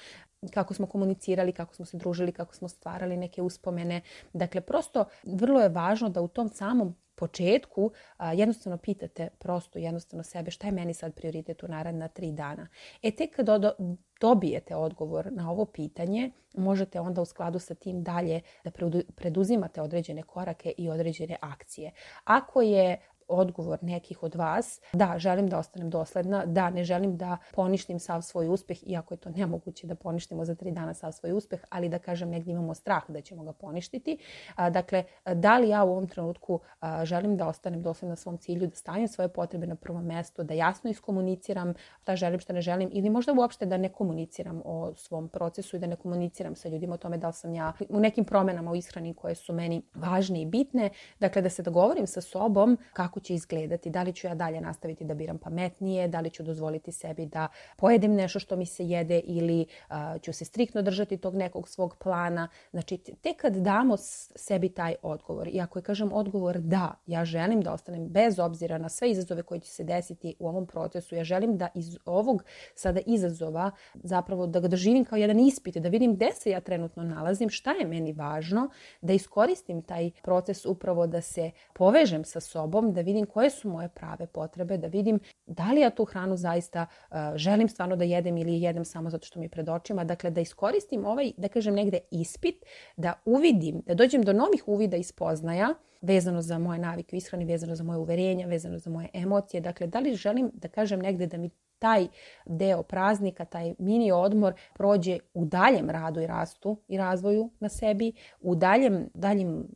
kako 0.55 0.75
smo 0.75 0.87
komunicirali, 0.87 1.53
kako 1.53 1.75
smo 1.75 1.85
se 1.85 1.97
družili, 1.97 2.33
kako 2.33 2.55
smo 2.55 2.69
stvarali 2.69 3.17
neke 3.17 3.43
uspomene. 3.43 4.01
Dakle, 4.33 4.61
prosto 4.61 5.05
vrlo 5.25 5.61
je 5.61 5.69
važno 5.69 6.09
da 6.09 6.21
u 6.21 6.29
tom 6.29 6.49
samom 6.49 6.95
početku 7.19 7.91
a, 8.17 8.33
jednostavno 8.33 8.79
pitate 8.79 9.29
prosto 9.39 9.79
jednostavno 9.79 10.25
sebe 10.25 10.51
šta 10.51 10.67
je 10.67 10.73
meni 10.73 10.95
sad 10.95 11.15
prioritet 11.15 11.63
u 11.63 11.69
naredna 11.69 12.09
tri 12.09 12.33
dana. 12.33 12.69
E 13.03 13.11
tek 13.11 13.37
kad 13.37 13.47
do, 13.47 13.73
dobijete 14.21 14.77
odgovor 14.77 15.33
na 15.33 15.51
ovo 15.51 15.65
pitanje, 15.65 16.31
možete 16.55 17.01
onda 17.01 17.23
u 17.23 17.25
skladu 17.25 17.59
sa 17.59 17.75
tim 17.75 18.03
dalje 18.03 18.41
da 18.65 18.71
preduzimate 19.17 19.83
određene 19.83 20.23
korake 20.23 20.75
i 20.79 20.89
određene 20.89 21.37
akcije. 21.41 21.93
Ako 22.25 22.63
je 22.63 22.99
odgovor 23.29 23.79
nekih 23.83 24.23
od 24.23 24.35
vas. 24.35 24.81
Da, 24.93 25.15
želim 25.17 25.49
da 25.49 25.59
ostanem 25.59 25.91
dosledna, 25.91 26.45
da, 26.47 26.71
ne 26.71 26.85
želim 26.85 27.17
da 27.17 27.37
poništim 27.55 27.99
sav 27.99 28.23
svoj 28.23 28.49
uspeh, 28.49 28.89
iako 28.89 29.15
je 29.15 29.19
to 29.19 29.31
nemoguće 29.31 29.87
da 29.87 29.95
poništimo 29.95 30.45
za 30.45 30.55
tri 30.55 30.71
dana 30.71 30.95
sav 30.95 31.13
svoj 31.13 31.33
uspeh, 31.33 31.61
ali 31.69 31.89
da 31.89 31.99
kažem 31.99 32.31
negdje 32.31 32.53
imamo 32.53 32.75
strah 32.75 33.03
da 33.09 33.21
ćemo 33.21 33.45
ga 33.45 33.53
poništiti. 33.53 34.19
Dakle, 34.57 35.05
da 35.35 35.59
li 35.59 35.69
ja 35.69 35.85
u 35.85 35.91
ovom 35.91 36.07
trenutku 36.07 36.61
želim 37.03 37.37
da 37.37 37.49
ostanem 37.49 37.83
dosledna 37.83 38.17
svom 38.17 38.39
cilju, 38.39 38.67
da 38.67 38.77
stavim 38.77 39.09
svoje 39.09 39.29
potrebe 39.29 39.67
na 39.67 39.75
prvo 39.75 40.01
mesto, 40.01 40.43
da 40.45 40.55
jasno 40.55 40.91
iskomuniciram 40.91 41.75
šta 42.03 42.17
želim, 42.17 42.41
šta 42.41 42.53
ne 42.53 42.61
želim 42.61 42.91
ili 42.93 43.11
možda 43.11 43.33
uopšte 43.33 43.67
da 43.67 43.77
ne 43.77 43.89
komuniciram 43.89 44.63
o 44.65 44.93
svom 44.97 45.29
procesu 45.29 45.77
i 45.77 45.79
da 45.79 45.87
ne 45.87 45.97
komuniciram 45.97 46.57
sa 46.57 46.69
ljudima 46.69 46.95
o 46.95 46.99
tome 46.99 47.19
da 47.19 47.27
li 47.27 47.33
sam 47.33 47.55
ja 47.55 47.73
u 47.89 48.01
nekim 48.01 48.25
promenama 48.25 48.71
u 48.71 48.77
ishrani 48.77 49.15
koje 49.15 49.35
su 49.35 49.53
meni 49.53 49.83
važne 49.95 50.43
i 50.43 50.47
bitne. 50.47 50.91
Dakle, 51.21 51.43
da 51.43 51.51
se 51.51 51.63
dogovorim 51.63 52.07
sa 52.07 52.21
sobom 52.21 52.79
kako 52.93 53.18
kako 53.19 53.25
će 53.25 53.35
izgledati, 53.35 53.91
da 53.91 54.03
li 54.03 54.13
ću 54.13 54.27
ja 54.27 54.35
dalje 54.35 54.61
nastaviti 54.61 55.05
da 55.05 55.15
biram 55.15 55.39
pametnije, 55.39 56.09
da 56.09 56.21
li 56.21 56.31
ću 56.31 56.43
dozvoliti 56.43 56.93
sebi 56.93 57.27
da 57.27 57.49
pojedem 57.77 58.15
nešto 58.15 58.39
što 58.39 58.57
mi 58.57 58.67
se 58.67 58.85
jede 58.85 59.19
ili 59.19 59.67
uh, 59.91 59.97
ću 60.23 60.33
se 60.33 60.45
striktno 60.45 60.83
držati 60.83 61.17
tog 61.17 61.35
nekog 61.35 61.69
svog 61.69 61.97
plana. 61.97 62.49
Znači, 62.71 62.97
tek 62.97 63.37
kad 63.37 63.57
damo 63.57 63.97
sebi 64.37 64.69
taj 64.69 64.95
odgovor 65.03 65.49
i 65.49 65.61
ako 65.61 65.79
je 65.79 65.83
kažem 65.83 66.13
odgovor 66.13 66.59
da, 66.59 66.95
ja 67.07 67.25
želim 67.25 67.61
da 67.61 67.73
ostanem 67.73 68.09
bez 68.09 68.39
obzira 68.39 68.79
na 68.79 68.89
sve 68.89 69.11
izazove 69.11 69.43
koji 69.43 69.61
će 69.61 69.71
se 69.71 69.85
desiti 69.85 70.35
u 70.39 70.49
ovom 70.49 70.67
procesu, 70.67 71.15
ja 71.15 71.25
želim 71.25 71.57
da 71.57 71.69
iz 71.75 71.99
ovog 72.05 72.45
sada 72.75 73.01
izazova 73.07 73.71
zapravo 73.95 74.47
da 74.47 74.61
ga 74.61 74.69
doživim 74.69 75.05
kao 75.05 75.17
jedan 75.17 75.41
ispit, 75.41 75.77
da 75.77 75.89
vidim 75.89 76.15
gde 76.15 76.31
se 76.35 76.51
ja 76.51 76.61
trenutno 76.61 77.03
nalazim, 77.03 77.51
šta 77.51 77.73
je 77.73 77.87
meni 77.87 78.13
važno, 78.13 78.71
da 79.01 79.13
iskoristim 79.13 79.83
taj 79.83 80.11
proces 80.23 80.67
upravo 80.67 81.07
da 81.07 81.21
se 81.21 81.51
povežem 81.73 82.25
sa 82.25 82.41
sobom, 82.41 82.93
da 82.93 83.01
vidim 83.09 83.27
koje 83.27 83.51
su 83.51 83.69
moje 83.69 83.89
prave 83.89 84.27
potrebe, 84.27 84.79
da 84.79 84.87
vidim 84.87 85.21
da 85.47 85.73
li 85.73 85.81
ja 85.81 85.91
tu 85.91 86.05
hranu 86.05 86.37
zaista 86.37 86.87
uh, 86.87 87.17
želim 87.35 87.69
stvarno 87.69 87.97
da 87.97 88.05
jedem 88.05 88.37
ili 88.37 88.61
jedem 88.63 88.85
samo 88.85 89.11
zato 89.11 89.27
što 89.27 89.39
mi 89.39 89.45
je 89.45 89.51
pred 89.51 89.69
očima. 89.69 90.05
Dakle, 90.05 90.31
da 90.31 90.41
iskoristim 90.41 91.05
ovaj, 91.05 91.33
da 91.37 91.49
kažem 91.49 91.75
negde 91.75 91.99
ispit, 92.11 92.65
da 92.97 93.13
uvidim, 93.25 93.83
da 93.87 93.95
dođem 93.95 94.23
do 94.23 94.33
novih 94.33 94.69
uvida 94.69 94.97
i 94.97 95.03
spoznaja 95.03 95.75
vezano 96.01 96.43
za 96.43 96.59
moje 96.59 96.79
navike 96.79 97.17
u 97.17 97.19
ishrani, 97.19 97.45
vezano 97.45 97.75
za 97.75 97.85
moje 97.85 97.99
uverenja, 97.99 98.47
vezano 98.47 98.79
za 98.79 98.91
moje 98.91 99.09
emocije. 99.13 99.61
Dakle, 99.61 99.87
da 99.87 99.99
li 99.99 100.15
želim 100.15 100.51
da 100.55 100.69
kažem 100.69 101.01
negde 101.01 101.27
da 101.27 101.37
mi 101.37 101.51
taj 101.79 102.07
deo 102.47 102.83
praznika, 102.83 103.45
taj 103.45 103.75
mini 103.79 104.13
odmor 104.13 104.55
prođe 104.75 105.19
u 105.35 105.45
daljem 105.45 105.91
radu 105.91 106.21
i 106.21 106.27
rastu 106.27 106.77
i 106.89 106.99
razvoju 106.99 107.51
na 107.61 107.69
sebi, 107.69 108.13
u 108.41 108.55
daljem, 108.55 109.09
daljem 109.15 109.67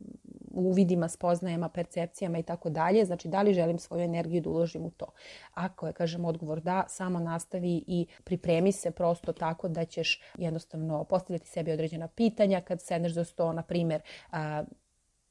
uvidima, 0.53 1.09
spoznajama, 1.09 1.69
percepcijama 1.69 2.37
i 2.37 2.43
tako 2.43 2.69
dalje. 2.69 3.05
Znači, 3.05 3.27
da 3.27 3.41
li 3.41 3.53
želim 3.53 3.79
svoju 3.79 4.03
energiju 4.03 4.41
da 4.41 4.49
uložim 4.49 4.85
u 4.85 4.91
to? 4.91 5.05
Ako 5.53 5.87
je, 5.87 5.93
kažem, 5.93 6.25
odgovor 6.25 6.61
da, 6.61 6.85
samo 6.89 7.19
nastavi 7.19 7.83
i 7.87 8.05
pripremi 8.23 8.71
se 8.71 8.91
prosto 8.91 9.33
tako 9.33 9.67
da 9.67 9.85
ćeš 9.85 10.21
jednostavno 10.37 11.03
postavljati 11.03 11.47
sebi 11.47 11.71
određena 11.71 12.07
pitanja 12.07 12.61
kad 12.61 12.81
sedneš 12.81 13.13
za 13.13 13.23
sto, 13.23 13.53
na 13.53 13.61
primer, 13.61 14.01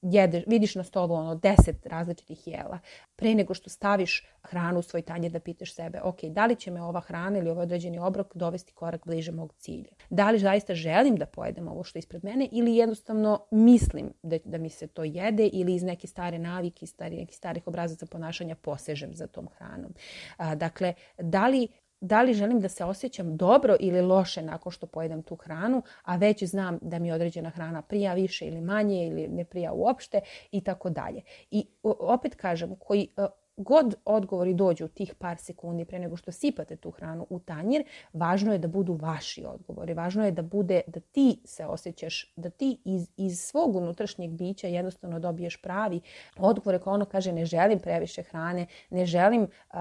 jedeš, 0.03 0.43
vidiš 0.47 0.75
na 0.75 0.85
stolu 0.85 1.15
ono 1.15 1.35
deset 1.35 1.87
različitih 1.87 2.49
jela, 2.49 2.79
pre 3.17 3.35
nego 3.35 3.55
što 3.55 3.71
staviš 3.71 4.27
hranu 4.43 4.79
u 4.79 4.83
svoj 4.83 5.03
tanjer 5.03 5.33
da 5.33 5.41
pitaš 5.41 5.75
sebe, 5.75 6.01
ok, 6.03 6.23
da 6.23 6.47
li 6.47 6.57
će 6.57 6.71
me 6.71 6.83
ova 6.83 7.01
hrana 7.01 7.39
ili 7.39 7.51
ovaj 7.51 7.63
određeni 7.63 7.99
obrok 7.99 8.37
dovesti 8.37 8.73
korak 8.73 9.07
bliže 9.07 9.33
mog 9.33 9.55
cilja? 9.59 9.91
Da 10.11 10.31
li 10.31 10.39
zaista 10.39 10.75
želim 10.75 11.17
da 11.17 11.27
pojedem 11.27 11.69
ovo 11.69 11.85
što 11.85 11.99
je 11.99 12.01
ispred 12.01 12.25
mene 12.25 12.49
ili 12.53 12.77
jednostavno 12.77 13.47
mislim 13.51 14.13
da, 14.23 14.39
da 14.45 14.59
mi 14.59 14.69
se 14.69 14.87
to 14.87 15.05
jede 15.05 15.47
ili 15.47 15.75
iz 15.75 15.83
neke 15.83 16.07
stare 16.07 16.39
navike, 16.39 16.87
stari, 16.87 17.17
nekih 17.17 17.37
starih 17.37 17.67
obrazaca 17.67 18.07
ponašanja 18.07 18.55
posežem 18.55 19.15
za 19.15 19.27
tom 19.27 19.49
hranom. 19.57 19.95
A, 20.37 20.55
dakle, 20.55 20.95
da 21.19 21.49
li 21.49 21.69
da 22.03 22.23
li 22.23 22.35
želim 22.35 22.61
da 22.61 22.69
se 22.69 22.85
osjećam 22.85 23.37
dobro 23.37 23.77
ili 23.81 24.01
loše 24.01 24.43
nakon 24.43 24.73
što 24.73 24.87
pojedem 24.87 25.23
tu 25.23 25.37
hranu, 25.37 25.83
a 26.03 26.17
već 26.17 26.45
znam 26.45 26.79
da 26.83 26.99
mi 26.99 27.13
određena 27.13 27.51
hrana 27.51 27.83
prija 27.83 28.15
više 28.15 28.47
ili 28.47 28.61
manje 28.61 29.07
ili 29.07 29.29
ne 29.29 29.45
prija 29.45 29.73
uopšte 29.73 30.21
i 30.51 30.61
tako 30.61 30.91
dalje. 30.91 31.23
I 31.51 31.67
opet 31.83 32.35
kažem, 32.35 32.77
koji 32.77 33.09
god 33.57 33.95
odgovori 34.05 34.55
dođu 34.55 34.89
tih 34.89 35.15
par 35.15 35.39
sekundi 35.39 35.85
pre 35.85 35.99
nego 35.99 36.17
što 36.17 36.33
sipate 36.33 36.77
tu 36.77 36.91
hranu 36.91 37.27
u 37.31 37.39
tanjir, 37.39 37.85
važno 38.13 38.53
je 38.53 38.59
da 38.59 38.69
budu 38.69 38.95
vaši 38.95 39.45
odgovori. 39.45 39.95
Važno 39.95 40.25
je 40.25 40.31
da 40.31 40.43
bude 40.43 40.81
da 40.87 41.01
ti 41.01 41.41
se 41.45 41.67
osjećaš, 41.67 42.33
da 42.37 42.51
ti 42.51 42.79
iz, 42.85 43.09
iz 43.17 43.41
svog 43.41 43.77
unutrašnjeg 43.77 44.31
bića 44.31 44.67
jednostavno 44.67 45.19
dobiješ 45.19 45.63
pravi 45.63 46.01
odgovore 46.39 46.79
kao 46.79 46.93
ono 46.93 47.05
kaže 47.05 47.33
ne 47.33 47.45
želim 47.45 47.81
previše 47.81 48.23
hrane, 48.23 48.67
ne 48.91 49.07
želim 49.07 49.43
uh, 49.43 49.79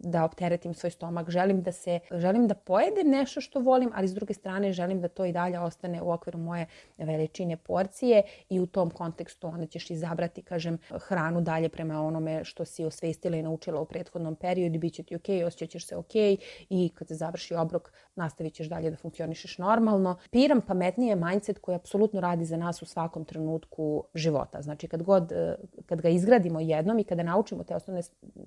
da 0.00 0.24
opteretim 0.24 0.74
svoj 0.74 0.90
stomak, 0.90 1.30
želim 1.30 1.62
da 1.62 1.72
se 1.72 2.00
želim 2.10 2.48
da 2.48 2.54
pojedem 2.54 3.10
nešto 3.10 3.40
što 3.40 3.60
volim, 3.60 3.90
ali 3.94 4.08
s 4.08 4.14
druge 4.14 4.34
strane 4.34 4.72
želim 4.72 5.00
da 5.00 5.08
to 5.08 5.24
i 5.24 5.32
dalje 5.32 5.60
ostane 5.60 6.02
u 6.02 6.10
okviru 6.10 6.38
moje 6.38 6.66
veličine 6.98 7.56
porcije 7.56 8.22
i 8.48 8.60
u 8.60 8.66
tom 8.66 8.90
kontekstu 8.90 9.46
onda 9.46 9.66
ćeš 9.66 9.90
izabrati, 9.90 10.42
kažem, 10.42 10.78
hranu 10.90 11.40
dalje 11.40 11.68
prema 11.68 12.02
onome 12.02 12.44
što 12.44 12.64
si 12.64 12.87
osvestila 12.88 13.36
i 13.36 13.42
naučila 13.42 13.80
u 13.80 13.84
prethodnom 13.84 14.36
periodu, 14.36 14.78
bit 14.78 14.94
će 14.94 15.02
ti 15.02 15.16
ok, 15.16 15.28
osjećat 15.46 15.70
ćeš 15.70 15.86
se 15.86 15.96
ok 15.96 16.14
i 16.68 16.90
kad 16.94 17.08
se 17.08 17.14
završi 17.14 17.54
obrok 17.54 17.92
nastavit 18.16 18.54
ćeš 18.54 18.68
dalje 18.68 18.90
da 18.90 18.96
funkcionišeš 18.96 19.58
normalno. 19.58 20.16
Piram 20.30 20.60
pametnije 20.60 21.16
mindset 21.16 21.58
koji 21.58 21.76
apsolutno 21.76 22.20
radi 22.20 22.44
za 22.44 22.56
nas 22.56 22.82
u 22.82 22.86
svakom 22.86 23.24
trenutku 23.24 24.04
života. 24.14 24.62
Znači 24.62 24.88
kad 24.88 25.02
god, 25.02 25.32
eh, 25.32 25.54
kad 25.86 26.00
ga 26.00 26.08
izgradimo 26.08 26.60
jednom 26.60 26.98
i 26.98 27.04
kada 27.04 27.22
naučimo 27.22 27.64
te 27.64 27.74
osnovne 27.74 28.02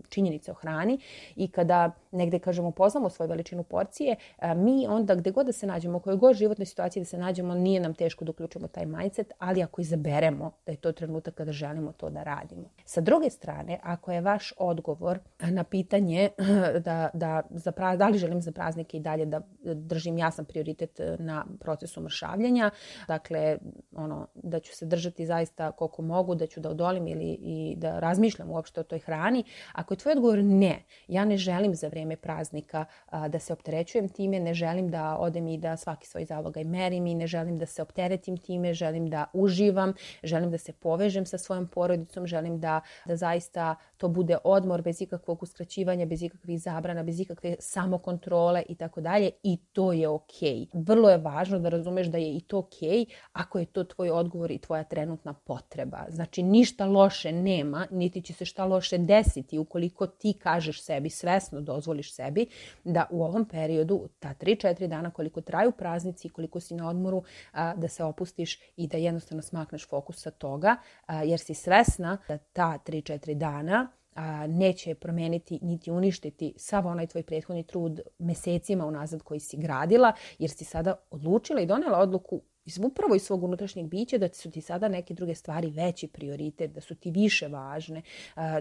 činjenice 0.10 0.51
o 0.51 0.53
hrani 0.53 1.00
i 1.36 1.48
kada 1.48 1.91
negde 2.12 2.39
kažemo 2.39 2.71
poznamo 2.71 3.10
svoju 3.10 3.29
veličinu 3.29 3.63
porcije, 3.63 4.15
eh, 4.38 4.55
mi 4.55 4.88
onda 4.88 5.15
gde 5.15 5.31
god 5.31 5.45
da 5.45 5.51
se 5.51 5.67
nađemo, 5.67 5.98
u 5.98 6.00
kojoj 6.00 6.17
god 6.17 6.36
životnoj 6.36 6.65
situaciji 6.65 7.01
da 7.01 7.05
se 7.05 7.17
nađemo, 7.17 7.55
nije 7.55 7.79
nam 7.79 7.93
teško 7.93 8.25
da 8.25 8.31
uključimo 8.31 8.67
taj 8.67 8.86
mindset, 8.86 9.31
ali 9.39 9.63
ako 9.63 9.81
izaberemo 9.81 10.51
da 10.65 10.71
je 10.71 10.77
to 10.77 10.91
trenutak 10.91 11.33
kada 11.33 11.51
želimo 11.51 11.91
to 11.91 12.10
da 12.10 12.24
radimo. 12.24 12.69
Sa 12.86 13.01
druge 13.01 13.29
strane, 13.29 13.79
ako 13.83 14.12
je 14.12 14.21
vaš 14.31 14.53
odgovor 14.57 15.19
na 15.39 15.63
pitanje 15.63 16.29
da, 16.88 17.09
da, 17.13 17.41
za 17.50 17.71
pra, 17.71 17.95
da 17.95 18.07
li 18.07 18.17
želim 18.17 18.41
za 18.41 18.51
praznike 18.51 18.97
i 18.97 19.00
dalje 19.00 19.25
da 19.25 19.41
držim 19.63 20.17
jasan 20.17 20.45
prioritet 20.45 21.00
e, 21.00 21.15
na 21.19 21.45
procesu 21.59 22.01
mršavljenja, 22.01 22.69
dakle 23.07 23.57
ono, 23.95 24.27
da 24.35 24.59
ću 24.59 24.75
se 24.75 24.85
držati 24.85 25.25
zaista 25.25 25.71
koliko 25.71 26.01
mogu, 26.01 26.35
da 26.35 26.47
ću 26.47 26.59
da 26.59 26.69
odolim 26.69 27.07
ili 27.07 27.38
i 27.41 27.75
da 27.77 28.00
razmišljam 28.00 28.50
uopšte 28.50 28.79
o 28.79 28.83
toj 28.83 29.00
hrani. 29.00 29.43
Ako 29.73 29.93
je 29.93 29.97
tvoj 29.97 30.11
odgovor 30.11 30.43
ne, 30.43 30.83
ja 31.07 31.25
ne 31.25 31.38
želim 31.38 31.75
za 31.75 31.88
vreme 31.88 32.15
praznika 32.15 32.85
a, 33.09 33.27
da 33.27 33.39
se 33.39 33.53
opterećujem 33.53 34.09
time, 34.09 34.39
ne 34.39 34.53
želim 34.53 34.91
da 34.91 35.17
odem 35.17 35.47
i 35.47 35.57
da 35.57 35.77
svaki 35.77 36.07
svoj 36.07 36.25
zalogaj 36.25 36.63
merim 36.63 37.07
i 37.07 37.15
ne 37.15 37.27
želim 37.27 37.57
da 37.57 37.65
se 37.65 37.81
opteretim 37.81 38.38
time, 38.38 38.73
želim 38.73 39.09
da 39.09 39.25
uživam, 39.33 39.93
želim 40.23 40.51
da 40.51 40.57
se 40.57 40.73
povežem 40.73 41.25
sa 41.25 41.38
svojom 41.38 41.67
porodicom, 41.67 42.27
želim 42.27 42.59
da, 42.59 42.81
da 43.05 43.15
zaista 43.15 43.75
to 43.97 44.07
bude 44.07 44.21
odmor 44.44 44.82
bez 44.82 45.01
ikakvog 45.01 45.44
uskraćivanja, 45.44 46.06
bez 46.06 46.22
ikakvih 46.22 46.62
zabrana, 46.62 47.04
bez 47.04 47.20
ikakve 47.20 47.56
samokontrole 47.60 48.63
i 48.70 48.75
tako 48.75 49.01
dalje 49.01 49.32
i 49.44 49.58
to 49.74 49.94
je 49.94 50.08
ok. 50.08 50.42
Vrlo 50.74 51.10
je 51.10 51.18
važno 51.18 51.60
da 51.60 51.70
razumeš 51.70 52.08
da 52.08 52.18
je 52.18 52.36
i 52.36 52.42
to 52.42 52.58
ok 52.58 53.08
ako 53.34 53.60
je 53.60 53.66
to 53.66 53.84
tvoj 53.84 54.10
odgovor 54.10 54.51
i 54.51 54.58
tvoja 54.58 54.84
trenutna 54.84 55.34
potreba. 55.34 56.06
Znači 56.10 56.44
ništa 56.44 56.86
loše 56.86 57.32
nema, 57.32 57.88
niti 57.92 58.22
će 58.22 58.34
se 58.34 58.46
šta 58.46 58.66
loše 58.66 58.98
desiti 58.98 59.58
ukoliko 59.58 60.08
ti 60.08 60.34
kažeš 60.34 60.82
sebi, 60.84 61.10
svesno 61.10 61.62
dozvoliš 61.62 62.16
sebi 62.16 62.46
da 62.84 63.08
u 63.12 63.24
ovom 63.24 63.46
periodu, 63.46 64.10
ta 64.20 64.34
3-4 64.42 64.88
dana 64.88 65.12
koliko 65.12 65.42
traju 65.42 65.72
praznici, 65.72 66.30
koliko 66.30 66.60
si 66.60 66.75
na 66.75 66.90
odmoru, 66.90 67.24
da 67.54 67.88
se 67.88 68.04
opustiš 68.04 68.60
i 68.78 68.88
da 68.88 68.98
jednostavno 68.98 69.42
smakneš 69.42 69.88
fokus 69.88 70.22
sa 70.22 70.32
toga, 70.32 70.75
jer 71.24 71.40
si 71.40 71.54
svesna 71.54 72.18
da 72.28 72.38
ta 72.38 72.80
3-4 72.86 73.34
dana 73.34 73.92
a, 74.15 74.48
neće 74.48 74.96
promeniti 74.96 75.60
niti 75.62 75.91
uništiti 75.91 76.53
sav 76.58 76.88
onaj 76.88 77.08
tvoj 77.08 77.24
prethodni 77.24 77.63
trud 77.63 78.01
mesecima 78.20 78.86
unazad 78.86 79.22
koji 79.22 79.39
si 79.39 79.58
gradila, 79.58 80.13
jer 80.39 80.50
si 80.50 80.65
sada 80.65 80.96
odlučila 81.12 81.62
i 81.62 81.65
donela 81.65 82.00
odluku 82.00 82.41
upravo 82.82 83.15
iz 83.15 83.24
svog 83.24 83.44
unutrašnjeg 83.44 83.88
bića 83.88 84.18
da 84.18 84.30
su 84.34 84.51
ti 84.51 84.62
sada 84.62 84.88
neke 84.88 85.13
druge 85.13 85.36
stvari 85.36 85.70
veći 85.70 86.08
prioritet, 86.08 86.72
da 86.72 86.82
su 86.82 86.96
ti 86.96 87.12
više 87.12 87.48
važne, 87.48 88.01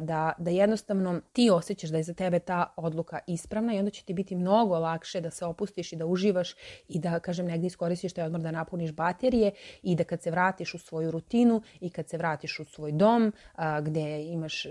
da, 0.00 0.32
da 0.38 0.50
jednostavno 0.50 1.20
ti 1.32 1.50
osjećaš 1.50 1.90
da 1.90 1.96
je 1.96 2.02
za 2.02 2.14
tebe 2.14 2.38
ta 2.38 2.72
odluka 2.76 3.18
ispravna 3.26 3.74
i 3.74 3.78
onda 3.78 3.90
će 3.90 4.04
ti 4.04 4.14
biti 4.14 4.36
mnogo 4.36 4.78
lakše 4.78 5.20
da 5.20 5.30
se 5.30 5.44
opustiš 5.44 5.92
i 5.92 5.96
da 5.96 6.06
uživaš 6.06 6.54
i 6.88 6.98
da, 6.98 7.20
kažem, 7.20 7.46
negdje 7.46 7.66
iskoristiš 7.66 8.12
taj 8.12 8.24
odmor 8.24 8.40
da 8.40 8.50
napuniš 8.50 8.92
baterije 8.92 9.50
i 9.82 9.94
da 9.94 10.04
kad 10.04 10.22
se 10.22 10.30
vratiš 10.30 10.74
u 10.74 10.78
svoju 10.78 11.10
rutinu 11.10 11.62
i 11.80 11.90
kad 11.90 12.08
se 12.08 12.16
vratiš 12.16 12.58
u 12.60 12.64
svoj 12.64 12.92
dom 12.92 13.32
gde 13.82 14.22
imaš 14.22 14.66
e, 14.66 14.70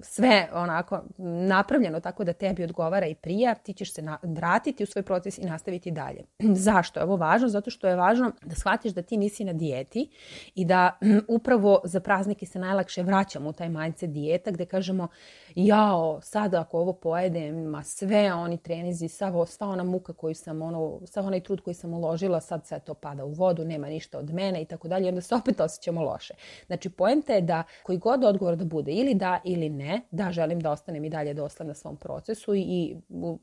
sve 0.00 0.48
onako 0.52 1.02
napravljeno 1.48 2.00
tako 2.00 2.24
da 2.24 2.32
tebi 2.32 2.64
odgovara 2.64 3.06
i 3.06 3.14
prija, 3.14 3.54
ti 3.54 3.72
ćeš 3.72 3.94
se 3.94 4.02
vratiti 4.22 4.82
u 4.82 4.86
svoj 4.86 5.02
proces 5.02 5.38
i 5.38 5.44
nastaviti 5.44 5.90
dalje. 5.90 6.24
Zašto 6.66 7.00
je 7.00 7.04
ovo 7.04 7.16
važno? 7.16 7.48
Zato 7.48 7.70
što 7.70 7.88
je 7.88 7.96
važno 7.96 8.32
da 8.42 8.54
shvatiš 8.64 8.92
da 8.92 9.02
ti 9.02 9.16
nisi 9.16 9.44
na 9.44 9.52
dijeti 9.52 10.08
i 10.54 10.64
da 10.64 10.98
upravo 11.28 11.80
za 11.84 12.00
praznike 12.00 12.46
se 12.46 12.58
najlakše 12.58 13.02
vraćamo 13.02 13.48
u 13.48 13.52
taj 13.52 13.68
mindset 13.68 14.10
dijeta 14.10 14.50
gde 14.50 14.66
kažemo 14.66 15.08
jao, 15.54 16.20
sad 16.22 16.54
ako 16.54 16.78
ovo 16.78 16.92
pojedem, 16.92 17.64
ma 17.64 17.82
sve 17.82 18.32
oni 18.32 18.58
trenizi, 18.58 19.08
sva, 19.08 19.46
sva 19.46 19.68
ona 19.68 19.84
muka 19.84 20.12
koju 20.12 20.34
sam, 20.34 20.62
ono, 20.62 21.00
sav 21.04 21.26
onaj 21.26 21.40
trud 21.40 21.60
koji 21.60 21.74
sam 21.74 21.94
uložila, 21.94 22.40
sad 22.40 22.66
sve 22.66 22.80
to 22.80 22.94
pada 22.94 23.24
u 23.24 23.32
vodu, 23.32 23.64
nema 23.64 23.88
ništa 23.88 24.18
od 24.18 24.34
mene 24.34 24.62
i 24.62 24.64
tako 24.64 24.88
dalje, 24.88 25.08
onda 25.08 25.20
se 25.20 25.34
opet 25.34 25.60
osjećamo 25.60 26.02
loše. 26.02 26.34
Znači, 26.66 26.90
poenta 26.90 27.32
je 27.32 27.40
da 27.40 27.62
koji 27.82 27.98
god 27.98 28.24
odgovor 28.24 28.56
da 28.56 28.64
bude 28.64 28.92
ili 28.92 29.14
da 29.14 29.40
ili 29.44 29.68
ne, 29.68 30.00
da 30.10 30.32
želim 30.32 30.60
da 30.60 30.70
ostanem 30.70 31.04
i 31.04 31.10
dalje 31.10 31.34
dosledna 31.34 31.74
svom 31.74 31.96
procesu 31.96 32.54
i, 32.54 32.60
i 32.60 32.96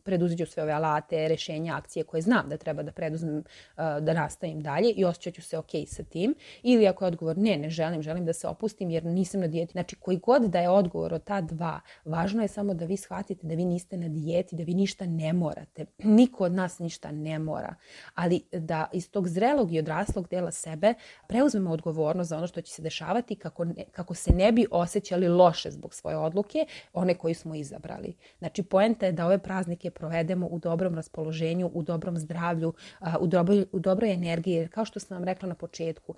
preduziću 0.03 0.45
sve 0.45 0.63
ove 0.63 0.71
alate, 0.71 1.27
rešenja, 1.27 1.75
akcije 1.75 2.03
koje 2.03 2.21
znam 2.21 2.49
da 2.49 2.57
treba 2.57 2.83
da 2.83 2.91
preduzmem, 2.91 3.43
da 3.77 4.13
nastavim 4.13 4.61
dalje 4.61 4.89
i 4.91 5.05
osjećat 5.11 5.33
ću 5.33 5.41
se 5.41 5.57
ok 5.57 5.71
sa 5.87 6.03
tim. 6.03 6.35
Ili 6.63 6.87
ako 6.87 7.03
je 7.03 7.07
odgovor 7.07 7.37
ne, 7.37 7.57
ne 7.57 7.69
želim, 7.69 8.01
želim 8.01 8.25
da 8.25 8.33
se 8.33 8.47
opustim 8.47 8.89
jer 8.89 9.05
nisam 9.05 9.41
na 9.41 9.47
dijeti. 9.47 9.71
Znači 9.71 9.95
koji 9.95 10.17
god 10.17 10.41
da 10.41 10.59
je 10.59 10.69
odgovor 10.69 11.13
od 11.13 11.23
ta 11.23 11.41
dva, 11.41 11.79
važno 12.05 12.41
je 12.41 12.47
samo 12.47 12.73
da 12.73 12.85
vi 12.85 12.97
shvatite 12.97 13.47
da 13.47 13.55
vi 13.55 13.65
niste 13.65 13.97
na 13.97 14.07
dijeti, 14.07 14.55
da 14.55 14.63
vi 14.63 14.73
ništa 14.73 15.05
ne 15.05 15.33
morate. 15.33 15.85
Niko 16.17 16.43
od 16.43 16.51
nas 16.51 16.79
ništa 16.79 17.11
ne 17.11 17.39
mora. 17.39 17.75
Ali 18.15 18.41
da 18.51 18.89
iz 18.93 19.11
tog 19.11 19.27
zrelog 19.27 19.73
i 19.73 19.79
odraslog 19.79 20.27
dela 20.29 20.51
sebe 20.51 20.93
preuzmemo 21.27 21.71
odgovornost 21.71 22.29
za 22.29 22.37
ono 22.37 22.47
što 22.47 22.61
će 22.61 22.73
se 22.73 22.81
dešavati 22.81 23.35
kako, 23.35 23.65
ne, 23.65 23.85
kako 23.91 24.13
se 24.13 24.33
ne 24.33 24.51
bi 24.51 24.65
osjećali 24.71 25.27
loše 25.27 25.71
zbog 25.71 25.93
svoje 25.93 26.17
odluke, 26.17 26.65
one 26.93 27.13
koji 27.13 27.33
smo 27.33 27.55
izabrali. 27.55 28.15
Znači 28.39 28.63
poenta 28.63 29.05
je 29.05 29.11
da 29.11 29.25
ove 29.25 29.37
praznike 29.37 29.91
provedemo 29.91 30.47
u 30.47 30.59
dobrom 30.59 30.95
raspoloženju, 30.95 31.71
u 31.73 31.83
dobrom 31.83 32.17
zdravlju, 32.17 32.73
u 33.19 33.27
dobroj, 33.27 33.65
u 33.71 33.79
dobroj 33.79 34.13
energiji. 34.13 34.53
Jer 34.53 34.69
kao 34.69 34.85
što 34.85 34.99
sam 35.01 35.17
vam 35.17 35.23
rekla 35.23 35.49
na 35.49 35.55
početku, 35.55 36.15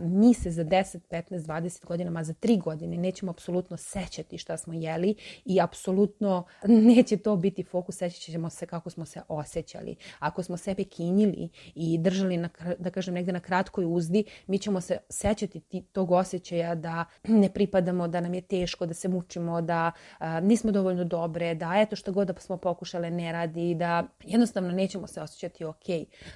mi 0.00 0.34
se 0.34 0.50
za 0.50 0.64
10, 0.64 0.98
15, 1.10 1.38
20 1.38 1.86
godina, 1.86 2.10
ma 2.10 2.24
za 2.24 2.34
3 2.34 2.62
godine 2.62 2.96
nećemo 2.96 3.30
apsolutno 3.30 3.76
sećati 3.76 4.38
šta 4.38 4.56
smo 4.56 4.74
jeli 4.74 5.14
i 5.44 5.60
apsolutno 5.60 6.44
neće 6.94 7.16
to 7.16 7.36
biti 7.36 7.64
fokus, 7.64 7.96
sećat 7.96 8.20
ćemo 8.20 8.50
se 8.50 8.66
kako 8.66 8.90
smo 8.90 9.04
se 9.04 9.20
osjećali. 9.28 9.96
Ako 10.18 10.42
smo 10.42 10.56
sebe 10.56 10.84
kinjili 10.84 11.48
i 11.74 11.98
držali, 11.98 12.36
na, 12.36 12.48
da 12.78 12.90
kažem, 12.90 13.14
negde 13.14 13.32
na 13.32 13.40
kratkoj 13.40 13.84
uzdi, 13.88 14.24
mi 14.46 14.58
ćemo 14.58 14.80
se 14.80 14.98
sećati 15.08 15.82
tog 15.92 16.10
osjećaja 16.10 16.74
da 16.74 17.04
ne 17.42 17.48
pripadamo, 17.48 18.08
da 18.08 18.20
nam 18.20 18.34
je 18.34 18.40
teško, 18.40 18.86
da 18.86 18.94
se 18.94 19.08
mučimo, 19.08 19.60
da 19.62 19.92
nismo 20.42 20.72
dovoljno 20.72 21.04
dobre, 21.04 21.54
da 21.54 21.72
eto 21.76 21.96
što 21.96 22.12
god 22.12 22.26
da 22.26 22.34
smo 22.40 22.56
pokušale 22.56 23.10
ne 23.10 23.32
radi, 23.32 23.74
da 23.74 24.04
jednostavno 24.24 24.72
nećemo 24.72 25.06
se 25.06 25.22
osjećati 25.22 25.64
ok. 25.64 25.84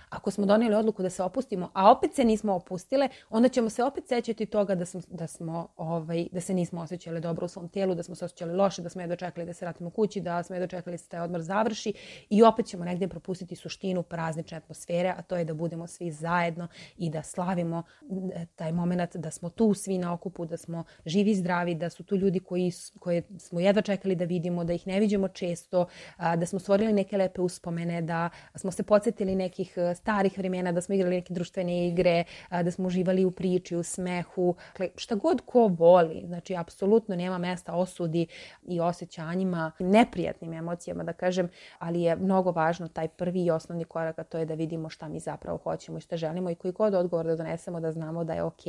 Ako 0.09 0.31
smo 0.31 0.47
donijeli 0.47 0.75
odluku 0.75 1.03
da 1.03 1.11
se 1.11 1.23
opustimo, 1.23 1.71
a 1.75 1.88
opet 1.91 2.15
se 2.15 2.25
nismo 2.25 2.55
opustile, 2.55 3.09
onda 3.31 3.49
ćemo 3.49 3.71
se 3.71 3.85
opet 3.85 4.09
sećati 4.09 4.47
toga 4.47 4.75
da, 4.75 4.85
smo, 4.85 5.01
da, 5.09 5.27
smo, 5.27 5.69
ovaj, 5.77 6.27
da 6.33 6.41
se 6.41 6.55
nismo 6.55 6.81
osjećali 6.81 7.21
dobro 7.21 7.45
u 7.45 7.49
svom 7.49 7.69
tijelu, 7.69 7.95
da 7.95 8.03
smo 8.03 8.15
se 8.15 8.25
osjećali 8.25 8.53
loše, 8.55 8.83
da 8.83 8.89
smo 8.89 9.01
jedva 9.01 9.17
čekali 9.17 9.47
da 9.47 9.53
se 9.53 9.65
vratimo 9.65 9.91
kući, 9.91 10.21
da 10.21 10.43
smo 10.43 10.57
jedva 10.57 10.67
čekali 10.67 10.95
da 10.95 10.99
se 10.99 11.09
taj 11.09 11.21
odmor 11.21 11.41
završi 11.43 11.93
i 12.31 12.43
opet 12.43 12.67
ćemo 12.67 12.85
negdje 12.85 13.09
propustiti 13.09 13.57
suštinu 13.57 14.03
praznične 14.03 14.57
atmosfere, 14.57 15.15
a 15.17 15.23
to 15.23 15.37
je 15.37 15.45
da 15.45 15.55
budemo 15.55 15.87
svi 15.87 16.11
zajedno 16.11 16.69
i 16.97 17.11
da 17.11 17.23
slavimo 17.23 17.83
e, 18.35 18.47
taj 18.57 18.73
moment 18.73 19.17
da 19.17 19.31
smo 19.31 19.51
tu 19.51 19.75
svi 19.75 19.99
na 19.99 20.13
okupu, 20.13 20.47
da 20.47 20.57
smo 20.57 20.85
živi 21.07 21.31
i 21.31 21.35
zdravi, 21.35 21.75
da 21.75 21.91
su 21.91 22.05
tu 22.05 22.17
ljudi 22.17 22.41
koji, 22.41 22.73
koje 22.99 23.23
smo 23.39 23.61
jedva 23.61 23.83
čekali 23.83 24.15
da 24.15 24.25
vidimo, 24.25 24.65
da 24.65 24.73
ih 24.73 24.87
ne 24.87 25.01
vidimo 25.01 25.29
često, 25.29 25.87
da 26.19 26.47
smo 26.47 26.59
stvorili 26.59 26.93
neke 26.93 27.17
lepe 27.17 27.41
uspomene, 27.41 28.03
da 28.03 28.31
smo 28.55 28.71
se 28.71 28.83
podsjetili 28.83 29.35
nekih 29.35 29.75
e, 29.77 29.95
starih 29.95 30.39
vremena, 30.39 30.73
da 30.73 30.81
smo 30.81 30.95
igrali 30.95 31.17
neke 31.17 31.35
društvene 31.35 31.78
igre, 31.87 32.25
da 32.51 32.71
smo 32.71 32.87
uživali 32.87 33.25
u 33.25 33.31
priči, 33.31 33.77
u 33.77 33.83
smehu. 33.83 34.55
Dakle, 34.73 34.89
šta 34.97 35.15
god 35.15 35.41
ko 35.41 35.67
voli, 35.67 36.23
znači 36.27 36.57
apsolutno 36.57 37.17
nema 37.17 37.39
mesta 37.39 37.75
osudi 37.75 38.27
i 38.63 38.81
osjećanjima, 38.81 39.73
neprijatnim 39.79 40.53
emocijama 40.53 41.05
da 41.05 41.13
kažem, 41.13 41.49
ali 41.79 42.03
je 42.03 42.17
mnogo 42.17 42.51
važno 42.51 42.89
taj 42.89 43.09
prvi 43.09 43.45
i 43.45 43.51
osnovni 43.51 43.85
korak, 43.85 44.19
a 44.19 44.25
to 44.25 44.39
je 44.39 44.45
da 44.45 44.55
vidimo 44.55 44.89
šta 44.89 45.09
mi 45.09 45.21
zapravo 45.21 45.59
hoćemo 45.59 45.99
i 45.99 46.01
šta 46.01 46.17
želimo 46.17 46.51
i 46.51 46.55
koji 46.55 46.73
god 46.73 46.95
odgovor 46.95 47.27
da 47.27 47.37
donesemo 47.37 47.81
da 47.81 47.93
znamo 47.93 48.25
da 48.25 48.33
je 48.33 48.43
ok, 48.43 48.63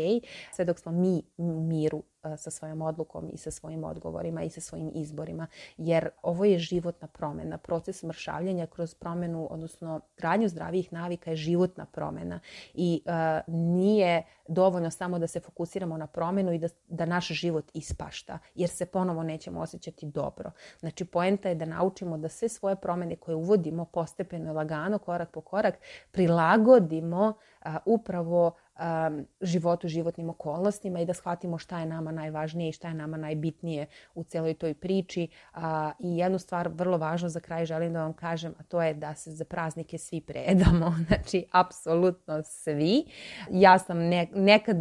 sve 0.51 0.65
dok 0.65 0.79
smo 0.79 0.91
mi 0.91 1.21
u 1.37 1.61
miru 1.61 2.03
sa 2.37 2.51
svojom 2.51 2.81
odlukom 2.81 3.29
i 3.33 3.37
sa 3.37 3.51
svojim 3.51 3.83
odgovorima 3.83 4.43
i 4.43 4.49
sa 4.49 4.61
svojim 4.61 4.91
izborima. 4.93 5.47
Jer 5.77 6.09
ovo 6.21 6.45
je 6.45 6.59
životna 6.59 7.07
promena. 7.07 7.57
Proces 7.57 8.03
mršavljanja 8.03 8.65
kroz 8.65 8.93
promenu, 8.93 9.47
odnosno 9.51 10.01
gradnju 10.17 10.49
zdravijih 10.49 10.93
navika 10.93 11.29
je 11.29 11.35
životna 11.35 11.85
promena. 11.85 12.39
I 12.73 13.01
uh, 13.05 13.11
nije 13.55 14.23
dovoljno 14.47 14.91
samo 14.91 15.19
da 15.19 15.27
se 15.27 15.39
fokusiramo 15.39 15.97
na 15.97 16.07
promenu 16.07 16.53
i 16.53 16.59
da, 16.59 16.67
da 16.87 17.05
naš 17.05 17.27
život 17.27 17.65
ispašta. 17.73 18.39
Jer 18.55 18.69
se 18.69 18.85
ponovo 18.85 19.23
nećemo 19.23 19.61
osjećati 19.61 20.05
dobro. 20.05 20.51
Znači, 20.79 21.05
poenta 21.05 21.49
je 21.49 21.55
da 21.55 21.65
naučimo 21.65 22.17
da 22.17 22.29
sve 22.29 22.49
svoje 22.49 22.75
promene 22.75 23.15
koje 23.15 23.35
uvodimo 23.35 23.85
postepeno 23.85 24.53
lagano, 24.53 24.97
korak 24.97 25.31
po 25.31 25.41
korak, 25.41 25.79
prilagodimo 26.11 27.27
uh, 27.65 27.75
upravo 27.85 28.51
um, 28.79 29.25
životu, 29.41 29.87
životnim 29.87 30.29
okolnostima 30.29 30.99
i 30.99 31.05
da 31.05 31.13
shvatimo 31.13 31.57
šta 31.57 31.79
je 31.79 31.85
nama 31.85 32.11
najvažnije 32.11 32.69
i 32.69 32.71
šta 32.71 32.87
je 32.87 32.93
nama 32.93 33.17
najbitnije 33.17 33.87
u 34.15 34.23
celoj 34.23 34.53
toj 34.53 34.73
priči. 34.73 35.27
Uh, 35.55 35.61
I 35.99 36.17
jednu 36.17 36.39
stvar 36.39 36.69
vrlo 36.73 36.97
važno 36.97 37.29
za 37.29 37.39
kraj 37.39 37.65
želim 37.65 37.93
da 37.93 38.01
vam 38.01 38.13
kažem, 38.13 38.53
a 38.59 38.63
to 38.63 38.81
je 38.81 38.93
da 38.93 39.15
se 39.15 39.31
za 39.31 39.45
praznike 39.45 39.97
svi 39.97 40.21
predamo. 40.21 40.95
Znači, 41.09 41.45
apsolutno 41.51 42.43
svi. 42.43 43.05
Ja 43.51 43.79
sam 43.79 43.97
ne, 43.97 44.27
nekad 44.33 44.77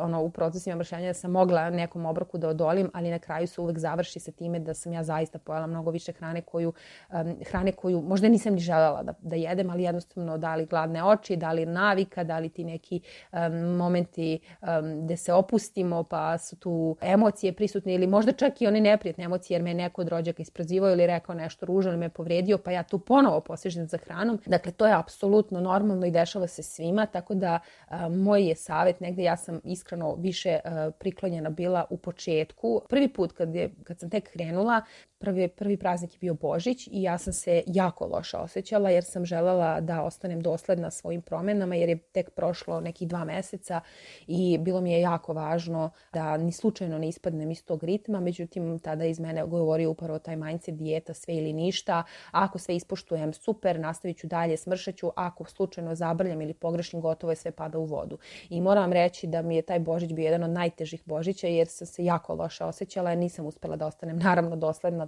ono, 0.00 0.22
u 0.22 0.30
procesima 0.30 0.76
vršenja 0.76 1.14
sam 1.14 1.30
mogla 1.30 1.70
nekom 1.70 2.06
obroku 2.06 2.38
da 2.38 2.48
odolim, 2.48 2.90
ali 2.94 3.10
na 3.10 3.18
kraju 3.18 3.46
se 3.46 3.60
uvek 3.60 3.78
završi 3.78 4.20
sa 4.20 4.32
time 4.32 4.58
da 4.58 4.74
sam 4.74 4.92
ja 4.92 5.04
zaista 5.04 5.38
pojela 5.38 5.66
mnogo 5.66 5.90
više 5.90 6.12
hrane 6.12 6.40
koju, 6.42 6.72
um, 7.12 7.36
hrane 7.50 7.72
koju 7.72 8.02
možda 8.02 8.28
nisam 8.28 8.54
ni 8.54 8.60
želela 8.60 9.02
da, 9.02 9.14
da 9.20 9.36
jedem, 9.36 9.70
ali 9.70 9.82
jednostavno 9.82 10.38
da 10.38 10.54
li 10.54 10.66
gladne 10.66 11.04
oči, 11.04 11.36
da 11.36 11.52
li 11.52 11.66
navika, 11.66 12.24
da 12.24 12.38
li 12.38 12.48
ti 12.48 12.64
neki 12.64 13.00
um, 13.32 13.41
momenti 13.48 14.38
gde 15.04 15.16
se 15.16 15.32
opustimo 15.32 16.02
pa 16.02 16.38
su 16.38 16.56
tu 16.56 16.96
emocije 17.00 17.52
prisutne 17.52 17.94
ili 17.94 18.06
možda 18.06 18.32
čak 18.32 18.62
i 18.62 18.66
one 18.66 18.80
neprijatne 18.80 19.24
emocije 19.24 19.54
jer 19.54 19.62
me 19.62 19.74
neko 19.74 20.00
od 20.00 20.08
rođaka 20.08 20.42
isprozivao 20.42 20.90
ili 20.90 21.06
rekao 21.06 21.34
nešto 21.34 21.66
ružno 21.66 21.90
ili 21.90 21.98
me 21.98 22.08
povredio 22.08 22.58
pa 22.58 22.70
ja 22.70 22.82
tu 22.82 22.98
ponovo 22.98 23.40
posežem 23.40 23.86
za 23.86 23.98
hranom. 23.98 24.40
Dakle, 24.46 24.72
to 24.72 24.86
je 24.86 24.94
apsolutno 24.94 25.60
normalno 25.60 26.06
i 26.06 26.10
dešava 26.10 26.46
se 26.46 26.62
svima, 26.62 27.06
tako 27.06 27.34
da 27.34 27.58
moj 28.10 28.48
je 28.48 28.56
savet 28.56 29.00
negde, 29.00 29.22
ja 29.22 29.36
sam 29.36 29.60
iskreno 29.64 30.14
više 30.14 30.58
priklonjena 30.98 31.50
bila 31.50 31.84
u 31.90 31.96
početku. 31.96 32.82
Prvi 32.88 33.08
put 33.08 33.32
kad, 33.32 33.54
je, 33.54 33.70
kad 33.84 34.00
sam 34.00 34.10
tek 34.10 34.32
krenula, 34.32 34.82
prvi, 35.22 35.48
prvi 35.48 35.76
praznik 35.76 36.12
je 36.12 36.18
bio 36.18 36.34
Božić 36.34 36.86
i 36.86 37.02
ja 37.02 37.18
sam 37.18 37.32
se 37.32 37.62
jako 37.66 38.06
loše 38.06 38.36
osjećala 38.36 38.90
jer 38.90 39.04
sam 39.04 39.24
želela 39.24 39.80
da 39.80 40.02
ostanem 40.02 40.40
dosledna 40.40 40.90
svojim 40.90 41.22
promenama 41.22 41.74
jer 41.74 41.88
je 41.88 41.98
tek 41.98 42.30
prošlo 42.30 42.80
nekih 42.80 43.08
dva 43.08 43.24
meseca 43.24 43.80
i 44.26 44.58
bilo 44.58 44.80
mi 44.80 44.92
je 44.92 45.00
jako 45.00 45.32
važno 45.32 45.90
da 46.12 46.36
ni 46.36 46.52
slučajno 46.52 46.98
ne 46.98 47.08
ispadnem 47.08 47.50
iz 47.50 47.64
tog 47.64 47.84
ritma, 47.84 48.20
međutim 48.20 48.78
tada 48.78 49.04
iz 49.04 49.20
mene 49.20 49.46
govorio 49.46 49.90
upravo 49.90 50.18
taj 50.18 50.36
mindset 50.36 50.76
dijeta 50.76 51.14
sve 51.14 51.36
ili 51.36 51.52
ništa, 51.52 52.02
ako 52.30 52.58
sve 52.58 52.76
ispoštujem 52.76 53.32
super, 53.32 53.80
nastavit 53.80 54.18
ću 54.18 54.26
dalje, 54.26 54.56
smršat 54.56 54.96
ću, 54.96 55.10
ako 55.16 55.44
slučajno 55.44 55.94
zabrljam 55.94 56.42
ili 56.42 56.54
pogrešim 56.54 57.00
gotovo 57.00 57.32
je 57.32 57.36
sve 57.36 57.50
pada 57.50 57.78
u 57.78 57.84
vodu. 57.84 58.18
I 58.50 58.60
moram 58.60 58.92
reći 58.92 59.26
da 59.26 59.42
mi 59.42 59.56
je 59.56 59.62
taj 59.62 59.78
Božić 59.78 60.12
bio 60.12 60.24
jedan 60.24 60.42
od 60.42 60.50
najtežih 60.50 61.02
Božića 61.04 61.46
jer 61.46 61.68
sam 61.68 61.86
se 61.86 62.04
jako 62.04 62.34
loše 62.34 62.64
osjećala, 62.64 63.10
jer 63.10 63.18
nisam 63.18 63.46
uspela 63.46 63.76
da 63.76 63.86
ostanem 63.86 64.18
naravno 64.18 64.56
dosledna 64.56 65.06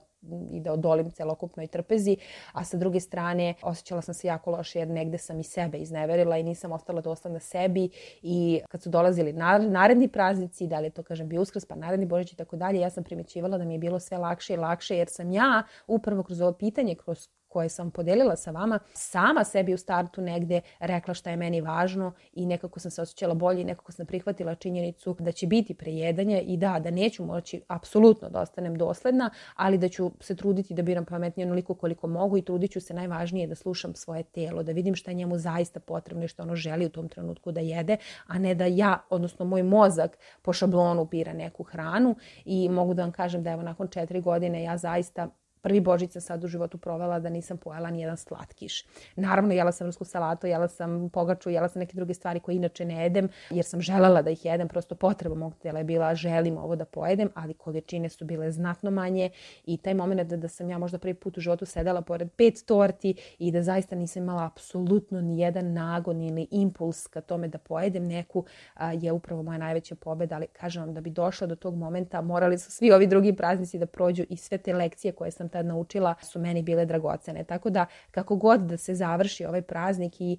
i 0.52 0.60
da 0.60 0.72
odolim 0.72 1.10
celokupnoj 1.10 1.66
trpezi, 1.66 2.16
a 2.52 2.64
sa 2.64 2.76
druge 2.76 3.00
strane 3.00 3.54
osjećala 3.62 4.02
sam 4.02 4.14
se 4.14 4.26
jako 4.26 4.50
loše 4.50 4.78
jer 4.78 4.88
negde 4.88 5.18
sam 5.18 5.40
i 5.40 5.44
sebe 5.44 5.78
izneverila 5.78 6.38
i 6.38 6.42
nisam 6.42 6.72
ostala 6.72 7.00
dosledna 7.00 7.38
sebi 7.38 7.90
i 8.22 8.60
kad 8.68 8.82
su 8.82 8.90
dolazili 8.90 9.32
naredni 9.68 10.08
praznici, 10.08 10.66
da 10.66 10.80
li 10.80 10.90
to 10.90 11.02
kažem 11.02 11.28
bio 11.28 11.42
uskrs 11.42 11.64
pa 11.64 11.74
naredni 11.74 12.06
božić 12.06 12.32
i 12.32 12.36
tako 12.36 12.56
dalje, 12.56 12.80
ja 12.80 12.90
sam 12.90 13.04
primećivala 13.04 13.58
da 13.58 13.64
mi 13.64 13.74
je 13.74 13.78
bilo 13.78 14.00
sve 14.00 14.18
lakše 14.18 14.54
i 14.54 14.56
lakše 14.56 14.96
jer 14.96 15.08
sam 15.08 15.32
ja 15.32 15.62
upravo 15.86 16.22
kroz 16.22 16.40
ovo 16.40 16.52
pitanje, 16.52 16.94
kroz 16.94 17.28
koje 17.54 17.68
sam 17.68 17.90
podelila 17.90 18.36
sa 18.36 18.50
vama, 18.50 18.78
sama 18.92 19.44
sebi 19.44 19.74
u 19.74 19.78
startu 19.78 20.22
negde 20.22 20.60
rekla 20.80 21.14
šta 21.14 21.30
je 21.30 21.36
meni 21.36 21.60
važno 21.60 22.12
i 22.32 22.46
nekako 22.46 22.80
sam 22.80 22.90
se 22.90 23.02
osjećala 23.02 23.34
bolje 23.34 23.60
i 23.60 23.64
nekako 23.64 23.92
sam 23.92 24.06
prihvatila 24.06 24.54
činjenicu 24.54 25.16
da 25.18 25.32
će 25.32 25.46
biti 25.46 25.74
prejedanje 25.74 26.40
i 26.40 26.56
da, 26.56 26.80
da 26.80 26.90
neću 26.90 27.24
moći 27.24 27.60
apsolutno 27.68 28.28
da 28.28 28.40
ostanem 28.40 28.74
dosledna, 28.78 29.30
ali 29.56 29.78
da 29.78 29.88
ću 29.88 30.10
se 30.20 30.36
truditi 30.36 30.74
da 30.74 30.82
biram 30.82 31.04
pametnije 31.04 31.46
onoliko 31.46 31.74
koliko 31.74 32.06
mogu 32.06 32.38
i 32.38 32.42
trudit 32.42 32.72
ću 32.72 32.80
se 32.80 32.94
najvažnije 32.94 33.46
da 33.46 33.54
slušam 33.54 33.94
svoje 33.94 34.22
telo, 34.22 34.62
da 34.62 34.72
vidim 34.72 34.94
šta 34.94 35.10
je 35.10 35.14
njemu 35.14 35.38
zaista 35.38 35.80
potrebno 35.80 36.24
i 36.24 36.28
što 36.28 36.42
ono 36.42 36.56
želi 36.56 36.86
u 36.86 36.90
tom 36.90 37.08
trenutku 37.08 37.52
da 37.52 37.60
jede, 37.60 37.96
a 38.26 38.38
ne 38.38 38.54
da 38.54 38.66
ja, 38.66 38.98
odnosno 39.10 39.44
moj 39.44 39.62
mozak 39.62 40.18
po 40.42 40.52
šablonu 40.52 41.04
bira 41.04 41.32
neku 41.32 41.62
hranu 41.62 42.16
i 42.44 42.68
mogu 42.68 42.94
da 42.94 43.02
vam 43.02 43.12
kažem 43.12 43.42
da 43.42 43.50
evo 43.50 43.62
nakon 43.62 43.88
četiri 43.88 44.20
godine 44.20 44.62
ja 44.62 44.76
zaista 44.76 45.28
prvi 45.64 45.80
Božić 45.80 46.12
sam 46.12 46.20
sad 46.20 46.44
u 46.44 46.48
životu 46.48 46.78
provela 46.78 47.18
da 47.20 47.28
nisam 47.28 47.56
pojela 47.56 47.90
ni 47.90 48.00
jedan 48.00 48.16
slatkiš. 48.16 48.84
Naravno, 49.16 49.54
jela 49.54 49.72
sam 49.72 49.86
rusku 49.86 50.04
salatu, 50.04 50.46
jela 50.46 50.68
sam 50.68 51.08
pogaču, 51.08 51.50
jela 51.50 51.68
sam 51.68 51.80
neke 51.80 51.96
druge 51.96 52.14
stvari 52.14 52.40
koje 52.40 52.56
inače 52.56 52.84
ne 52.84 53.02
jedem, 53.02 53.28
jer 53.50 53.64
sam 53.64 53.80
želela 53.80 54.22
da 54.22 54.30
ih 54.30 54.44
jedem, 54.44 54.68
prosto 54.68 54.94
potreba 54.94 55.34
mog 55.34 55.54
tela 55.62 55.78
je 55.78 55.84
bila 55.84 56.14
želim 56.14 56.58
ovo 56.58 56.76
da 56.76 56.84
pojedem, 56.84 57.30
ali 57.34 57.54
količine 57.54 58.08
su 58.08 58.24
bile 58.24 58.50
znatno 58.50 58.90
manje 58.90 59.30
i 59.64 59.76
taj 59.76 59.94
moment 59.94 60.30
da, 60.30 60.36
da 60.36 60.48
sam 60.48 60.70
ja 60.70 60.78
možda 60.78 60.98
prvi 60.98 61.14
put 61.14 61.38
u 61.38 61.40
životu 61.40 61.66
sedela 61.66 62.02
pored 62.02 62.30
pet 62.36 62.64
torti 62.66 63.14
i 63.38 63.52
da 63.52 63.62
zaista 63.62 63.96
nisam 63.96 64.22
imala 64.22 64.46
apsolutno 64.46 65.20
ni 65.20 65.38
jedan 65.40 65.72
nagon 65.72 66.22
ili 66.22 66.46
impuls 66.50 67.06
ka 67.06 67.20
tome 67.20 67.48
da 67.48 67.58
pojedem 67.58 68.06
neku 68.06 68.44
a, 68.74 68.92
je 68.92 69.12
upravo 69.12 69.42
moja 69.42 69.58
najveća 69.58 69.94
pobeda, 69.94 70.34
ali 70.34 70.46
kažem 70.46 70.82
vam 70.82 70.94
da 70.94 71.00
bi 71.00 71.10
došla 71.10 71.46
do 71.46 71.56
tog 71.56 71.76
momenta 71.76 72.20
morali 72.20 72.58
su 72.58 72.70
svi 72.70 72.92
ovi 72.92 73.06
drugi 73.06 73.36
praznici 73.36 73.78
da 73.78 73.86
prođu 73.86 74.24
i 74.28 74.36
sve 74.36 74.58
te 74.58 74.74
lekcije 74.74 75.12
koje 75.12 75.30
sam 75.30 75.48
tad 75.54 75.66
naučila 75.66 76.14
su 76.22 76.38
meni 76.38 76.62
bile 76.62 76.86
dragocene. 76.86 77.44
Tako 77.44 77.70
da 77.70 77.86
kako 78.10 78.36
god 78.36 78.60
da 78.60 78.76
se 78.76 78.94
završi 78.94 79.44
ovaj 79.44 79.62
praznik 79.62 80.20
i 80.20 80.36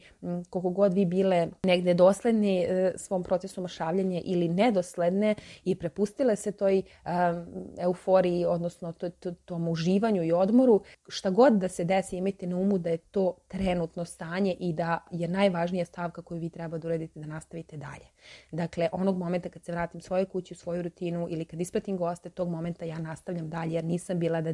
koliko 0.50 0.70
god 0.70 0.94
vi 0.94 1.06
bile 1.06 1.48
negde 1.64 1.94
dosledni 1.94 2.64
e, 2.64 2.94
svom 2.96 3.24
procesu 3.24 3.62
mršavljenja 3.62 4.22
ili 4.26 4.50
nedosledne 4.50 5.36
i 5.64 5.76
prepustile 5.76 6.36
se 6.36 6.52
toj 6.52 6.82
euforiji, 7.80 8.46
odnosno 8.46 8.92
to, 8.92 9.10
to, 9.10 9.32
tom 9.32 9.68
uživanju 9.68 10.24
i 10.24 10.32
odmoru, 10.32 10.82
šta 11.08 11.30
god 11.30 11.54
da 11.54 11.68
se 11.68 11.84
desi 11.84 12.18
imajte 12.18 12.48
na 12.48 12.58
umu 12.58 12.78
da 12.78 12.90
je 12.90 12.98
to 12.98 13.38
trenutno 13.48 14.06
stanje 14.06 14.56
i 14.60 14.74
da 14.74 15.00
je 15.12 15.28
najvažnija 15.28 15.86
stavka 15.86 16.22
koju 16.22 16.40
vi 16.40 16.50
treba 16.50 16.78
da 16.78 16.88
uradite 16.88 17.20
da 17.20 17.28
nastavite 17.28 17.78
dalje. 17.78 18.06
Dakle, 18.52 18.90
onog 18.92 19.18
momenta 19.18 19.50
kad 19.50 19.64
se 19.64 19.72
vratim 19.72 20.02
svojoj 20.02 20.26
kući, 20.26 20.54
u 20.54 20.58
svoju 20.58 20.82
rutinu 20.82 21.28
ili 21.30 21.46
kad 21.46 21.62
ispratim 21.62 21.98
goste, 21.98 22.30
tog 22.30 22.50
momenta 22.50 22.86
ja 22.86 23.00
nastavljam 23.00 23.50
dalje 23.50 23.74
jer 23.74 23.84
nisam 23.84 24.20
bila 24.20 24.42
da 24.42 24.52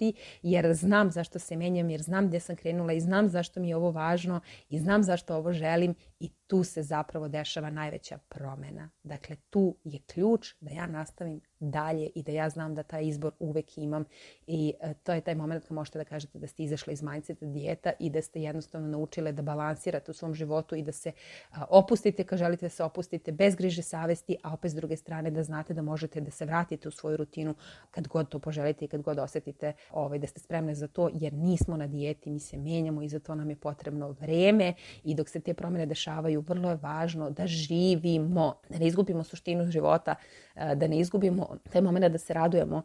dijeti, 0.00 0.20
jer 0.42 0.74
znam 0.74 1.10
zašto 1.10 1.38
se 1.38 1.56
menjam, 1.56 1.90
jer 1.90 2.02
znam 2.02 2.26
gdje 2.26 2.40
sam 2.40 2.56
krenula 2.56 2.92
i 2.92 3.00
znam 3.00 3.28
zašto 3.28 3.60
mi 3.60 3.68
je 3.68 3.76
ovo 3.76 3.90
važno 3.90 4.40
i 4.68 4.78
znam 4.78 5.02
zašto 5.02 5.36
ovo 5.36 5.52
želim 5.52 5.94
i 6.20 6.30
tu 6.50 6.64
se 6.64 6.82
zapravo 6.82 7.28
dešava 7.28 7.70
najveća 7.70 8.18
promena. 8.28 8.90
Dakle, 9.02 9.36
tu 9.50 9.76
je 9.84 9.98
ključ 10.06 10.54
da 10.60 10.70
ja 10.70 10.86
nastavim 10.86 11.40
dalje 11.60 12.10
i 12.14 12.22
da 12.22 12.32
ja 12.32 12.48
znam 12.48 12.74
da 12.74 12.82
taj 12.82 13.06
izbor 13.06 13.32
uvek 13.38 13.78
imam 13.78 14.04
i 14.46 14.74
e, 14.80 14.94
to 14.94 15.12
je 15.12 15.20
taj 15.20 15.34
moment 15.34 15.62
kad 15.62 15.72
možete 15.72 15.98
da 15.98 16.04
kažete 16.04 16.38
da 16.38 16.46
ste 16.46 16.62
izašli 16.62 16.92
iz 16.92 17.02
mindseta 17.02 17.46
dijeta 17.46 17.92
i 17.98 18.10
da 18.10 18.22
ste 18.22 18.42
jednostavno 18.42 18.88
naučile 18.88 19.32
da 19.32 19.42
balansirate 19.42 20.10
u 20.10 20.14
svom 20.14 20.34
životu 20.34 20.76
i 20.76 20.82
da 20.82 20.92
se 20.92 21.12
opustite 21.68 22.24
kad 22.24 22.38
želite 22.38 22.66
da 22.66 22.70
se 22.70 22.84
opustite 22.84 23.32
bez 23.32 23.54
griže 23.54 23.82
savesti, 23.82 24.36
a 24.42 24.54
opet 24.54 24.70
s 24.70 24.74
druge 24.74 24.96
strane 24.96 25.30
da 25.30 25.42
znate 25.42 25.74
da 25.74 25.82
možete 25.82 26.20
da 26.20 26.30
se 26.30 26.44
vratite 26.44 26.88
u 26.88 26.90
svoju 26.90 27.16
rutinu 27.16 27.54
kad 27.90 28.08
god 28.08 28.28
to 28.28 28.38
poželite 28.38 28.84
i 28.84 28.88
kad 28.88 29.02
god 29.02 29.18
osetite 29.18 29.72
ovaj, 29.90 30.18
da 30.18 30.26
ste 30.26 30.40
spremne 30.40 30.74
za 30.74 30.88
to 30.88 31.10
jer 31.12 31.32
nismo 31.32 31.76
na 31.76 31.86
dijeti, 31.86 32.30
mi 32.30 32.40
se 32.40 32.56
menjamo 32.56 33.02
i 33.02 33.08
za 33.08 33.18
to 33.18 33.34
nam 33.34 33.50
je 33.50 33.56
potrebno 33.56 34.10
vreme 34.10 34.74
i 35.04 35.14
dok 35.14 35.28
se 35.28 35.40
te 35.40 35.54
promjene 35.54 35.86
dešavaju 35.86 36.39
vrlo 36.40 36.70
je 36.70 36.78
važno 36.82 37.30
da 37.30 37.46
živimo, 37.46 38.54
da 38.68 38.78
ne 38.78 38.86
izgubimo 38.86 39.24
suštinu 39.24 39.70
života, 39.70 40.14
da 40.54 40.86
ne 40.86 40.98
izgubimo 40.98 41.56
taj 41.72 41.82
moment 41.82 42.12
da 42.12 42.18
se 42.18 42.34
radujemo, 42.34 42.82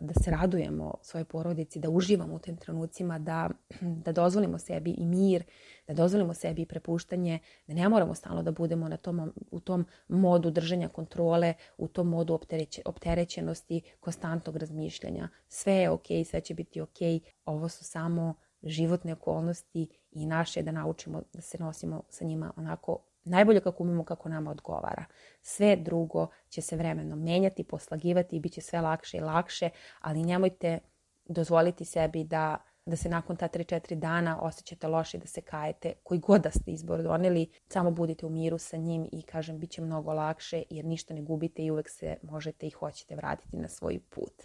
da 0.00 0.14
se 0.22 0.30
radujemo 0.30 0.94
svojoj 1.02 1.24
porodici, 1.24 1.78
da 1.78 1.90
uživamo 1.90 2.34
u 2.34 2.38
tim 2.38 2.56
trenucima, 2.56 3.18
da, 3.18 3.50
da 3.80 4.12
dozvolimo 4.12 4.58
sebi 4.58 4.90
i 4.90 5.06
mir, 5.06 5.44
da 5.88 5.94
dozvolimo 5.94 6.34
sebi 6.34 6.62
i 6.62 6.66
prepuštanje, 6.66 7.38
da 7.66 7.74
ne 7.74 7.88
moramo 7.88 8.14
stalno 8.14 8.42
da 8.42 8.52
budemo 8.52 8.88
na 8.88 8.96
tom, 8.96 9.32
u 9.50 9.60
tom 9.60 9.86
modu 10.08 10.50
držanja 10.50 10.88
kontrole, 10.88 11.54
u 11.78 11.88
tom 11.88 12.08
modu 12.08 12.34
optereće, 12.34 12.82
opterećenosti, 12.84 13.80
konstantnog 14.00 14.56
razmišljanja. 14.56 15.28
Sve 15.48 15.72
je 15.72 15.90
ok, 15.90 16.06
sve 16.26 16.40
će 16.40 16.54
biti 16.54 16.80
ok. 16.80 16.98
Ovo 17.44 17.68
su 17.68 17.84
samo 17.84 18.34
životne 18.62 19.12
okolnosti 19.12 19.88
i 20.10 20.26
naše 20.26 20.62
da 20.62 20.72
naučimo 20.72 21.22
da 21.32 21.40
se 21.40 21.58
nosimo 21.58 22.02
sa 22.08 22.24
njima 22.24 22.52
onako 22.56 22.98
najbolje 23.24 23.60
kako 23.60 23.82
umemo, 23.82 24.04
kako 24.04 24.28
nama 24.28 24.50
odgovara. 24.50 25.04
Sve 25.42 25.76
drugo 25.76 26.26
će 26.48 26.62
se 26.62 26.76
vremenom 26.76 27.22
menjati, 27.22 27.64
poslagivati 27.64 28.36
i 28.36 28.40
bit 28.40 28.52
će 28.52 28.60
sve 28.60 28.80
lakše 28.80 29.16
i 29.16 29.20
lakše, 29.20 29.70
ali 30.00 30.24
nemojte 30.24 30.78
dozvoliti 31.24 31.84
sebi 31.84 32.24
da 32.24 32.67
da 32.88 32.96
se 32.96 33.08
nakon 33.08 33.36
ta 33.36 33.48
3-4 33.48 33.94
dana 33.94 34.40
osjećate 34.40 34.88
loše 34.88 35.16
i 35.16 35.20
da 35.20 35.26
se 35.26 35.40
kajete, 35.40 35.92
koji 36.02 36.20
god 36.20 36.42
da 36.42 36.50
ste 36.50 36.70
izbor 36.70 37.02
doneli, 37.02 37.46
samo 37.68 37.90
budite 37.90 38.26
u 38.26 38.30
miru 38.30 38.58
sa 38.58 38.76
njim 38.76 39.08
i 39.12 39.22
kažem, 39.22 39.58
bit 39.58 39.70
će 39.70 39.82
mnogo 39.82 40.12
lakše 40.12 40.62
jer 40.70 40.84
ništa 40.84 41.14
ne 41.14 41.22
gubite 41.22 41.62
i 41.62 41.70
uvek 41.70 41.88
se 41.88 42.16
možete 42.22 42.66
i 42.66 42.70
hoćete 42.70 43.16
vratiti 43.16 43.56
na 43.56 43.68
svoj 43.68 44.00
put. 44.10 44.42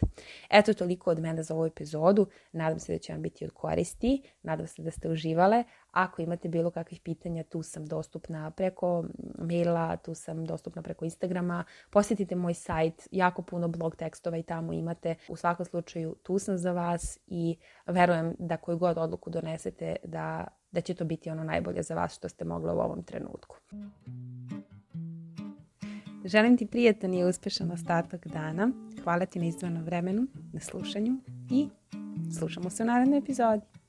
Eto 0.50 0.74
toliko 0.74 1.12
od 1.12 1.20
mene 1.20 1.44
za 1.44 1.56
ovu 1.56 1.66
epizodu. 1.66 2.28
Nadam 2.52 2.80
se 2.80 2.94
da 2.94 3.00
će 3.00 3.14
vam 3.14 3.22
biti 3.22 3.46
od 3.46 3.52
koristi. 3.52 4.22
Nadam 4.44 4.68
se 4.68 4.82
da 4.82 4.92
ste 4.92 5.10
uživale. 5.10 5.64
Ako 5.94 6.22
imate 6.22 6.50
bilo 6.50 6.72
kakvih 6.72 7.02
pitanja, 7.02 7.44
tu 7.44 7.64
sam 7.64 7.86
dostupna 7.86 8.52
preko 8.52 9.06
maila, 9.38 9.98
tu 9.98 10.16
sam 10.16 10.46
dostupna 10.46 10.82
preko 10.82 11.06
Instagrama. 11.06 11.64
Posjetite 11.90 12.36
moj 12.36 12.54
sajt, 12.54 13.08
jako 13.12 13.42
puno 13.42 13.68
blog 13.68 13.96
tekstova 13.96 14.38
i 14.38 14.44
tamo 14.44 14.74
imate. 14.74 15.16
U 15.30 15.36
svakom 15.36 15.66
slučaju 15.66 16.16
tu 16.24 16.40
sam 16.40 16.58
za 16.58 16.72
vas 16.72 17.20
i 17.28 17.58
verujem 17.86 18.36
da 18.40 18.58
koju 18.58 18.78
god 18.78 18.98
odluku 18.98 19.30
donesete 19.30 19.96
da, 20.04 20.48
da 20.72 20.82
će 20.82 20.94
to 20.94 21.06
biti 21.06 21.30
ono 21.30 21.44
najbolje 21.44 21.84
za 21.84 21.96
vas 21.96 22.16
što 22.16 22.30
ste 22.30 22.46
mogli 22.46 22.72
u 22.72 22.80
ovom 22.80 23.04
trenutku. 23.04 23.58
Želim 26.26 26.58
ti 26.58 26.68
prijatan 26.68 27.14
i 27.14 27.24
uspešan 27.24 27.72
ostatak 27.72 28.28
dana. 28.28 28.72
Hvala 29.04 29.26
ti 29.26 29.40
na 29.40 29.46
izdvojenom 29.46 29.84
vremenu, 29.84 30.28
na 30.54 30.60
slušanju 30.60 31.18
i 31.52 31.68
slušamo 32.40 32.70
se 32.70 32.84
u 32.84 32.86
narednoj 32.86 33.18
epizodi. 33.18 33.83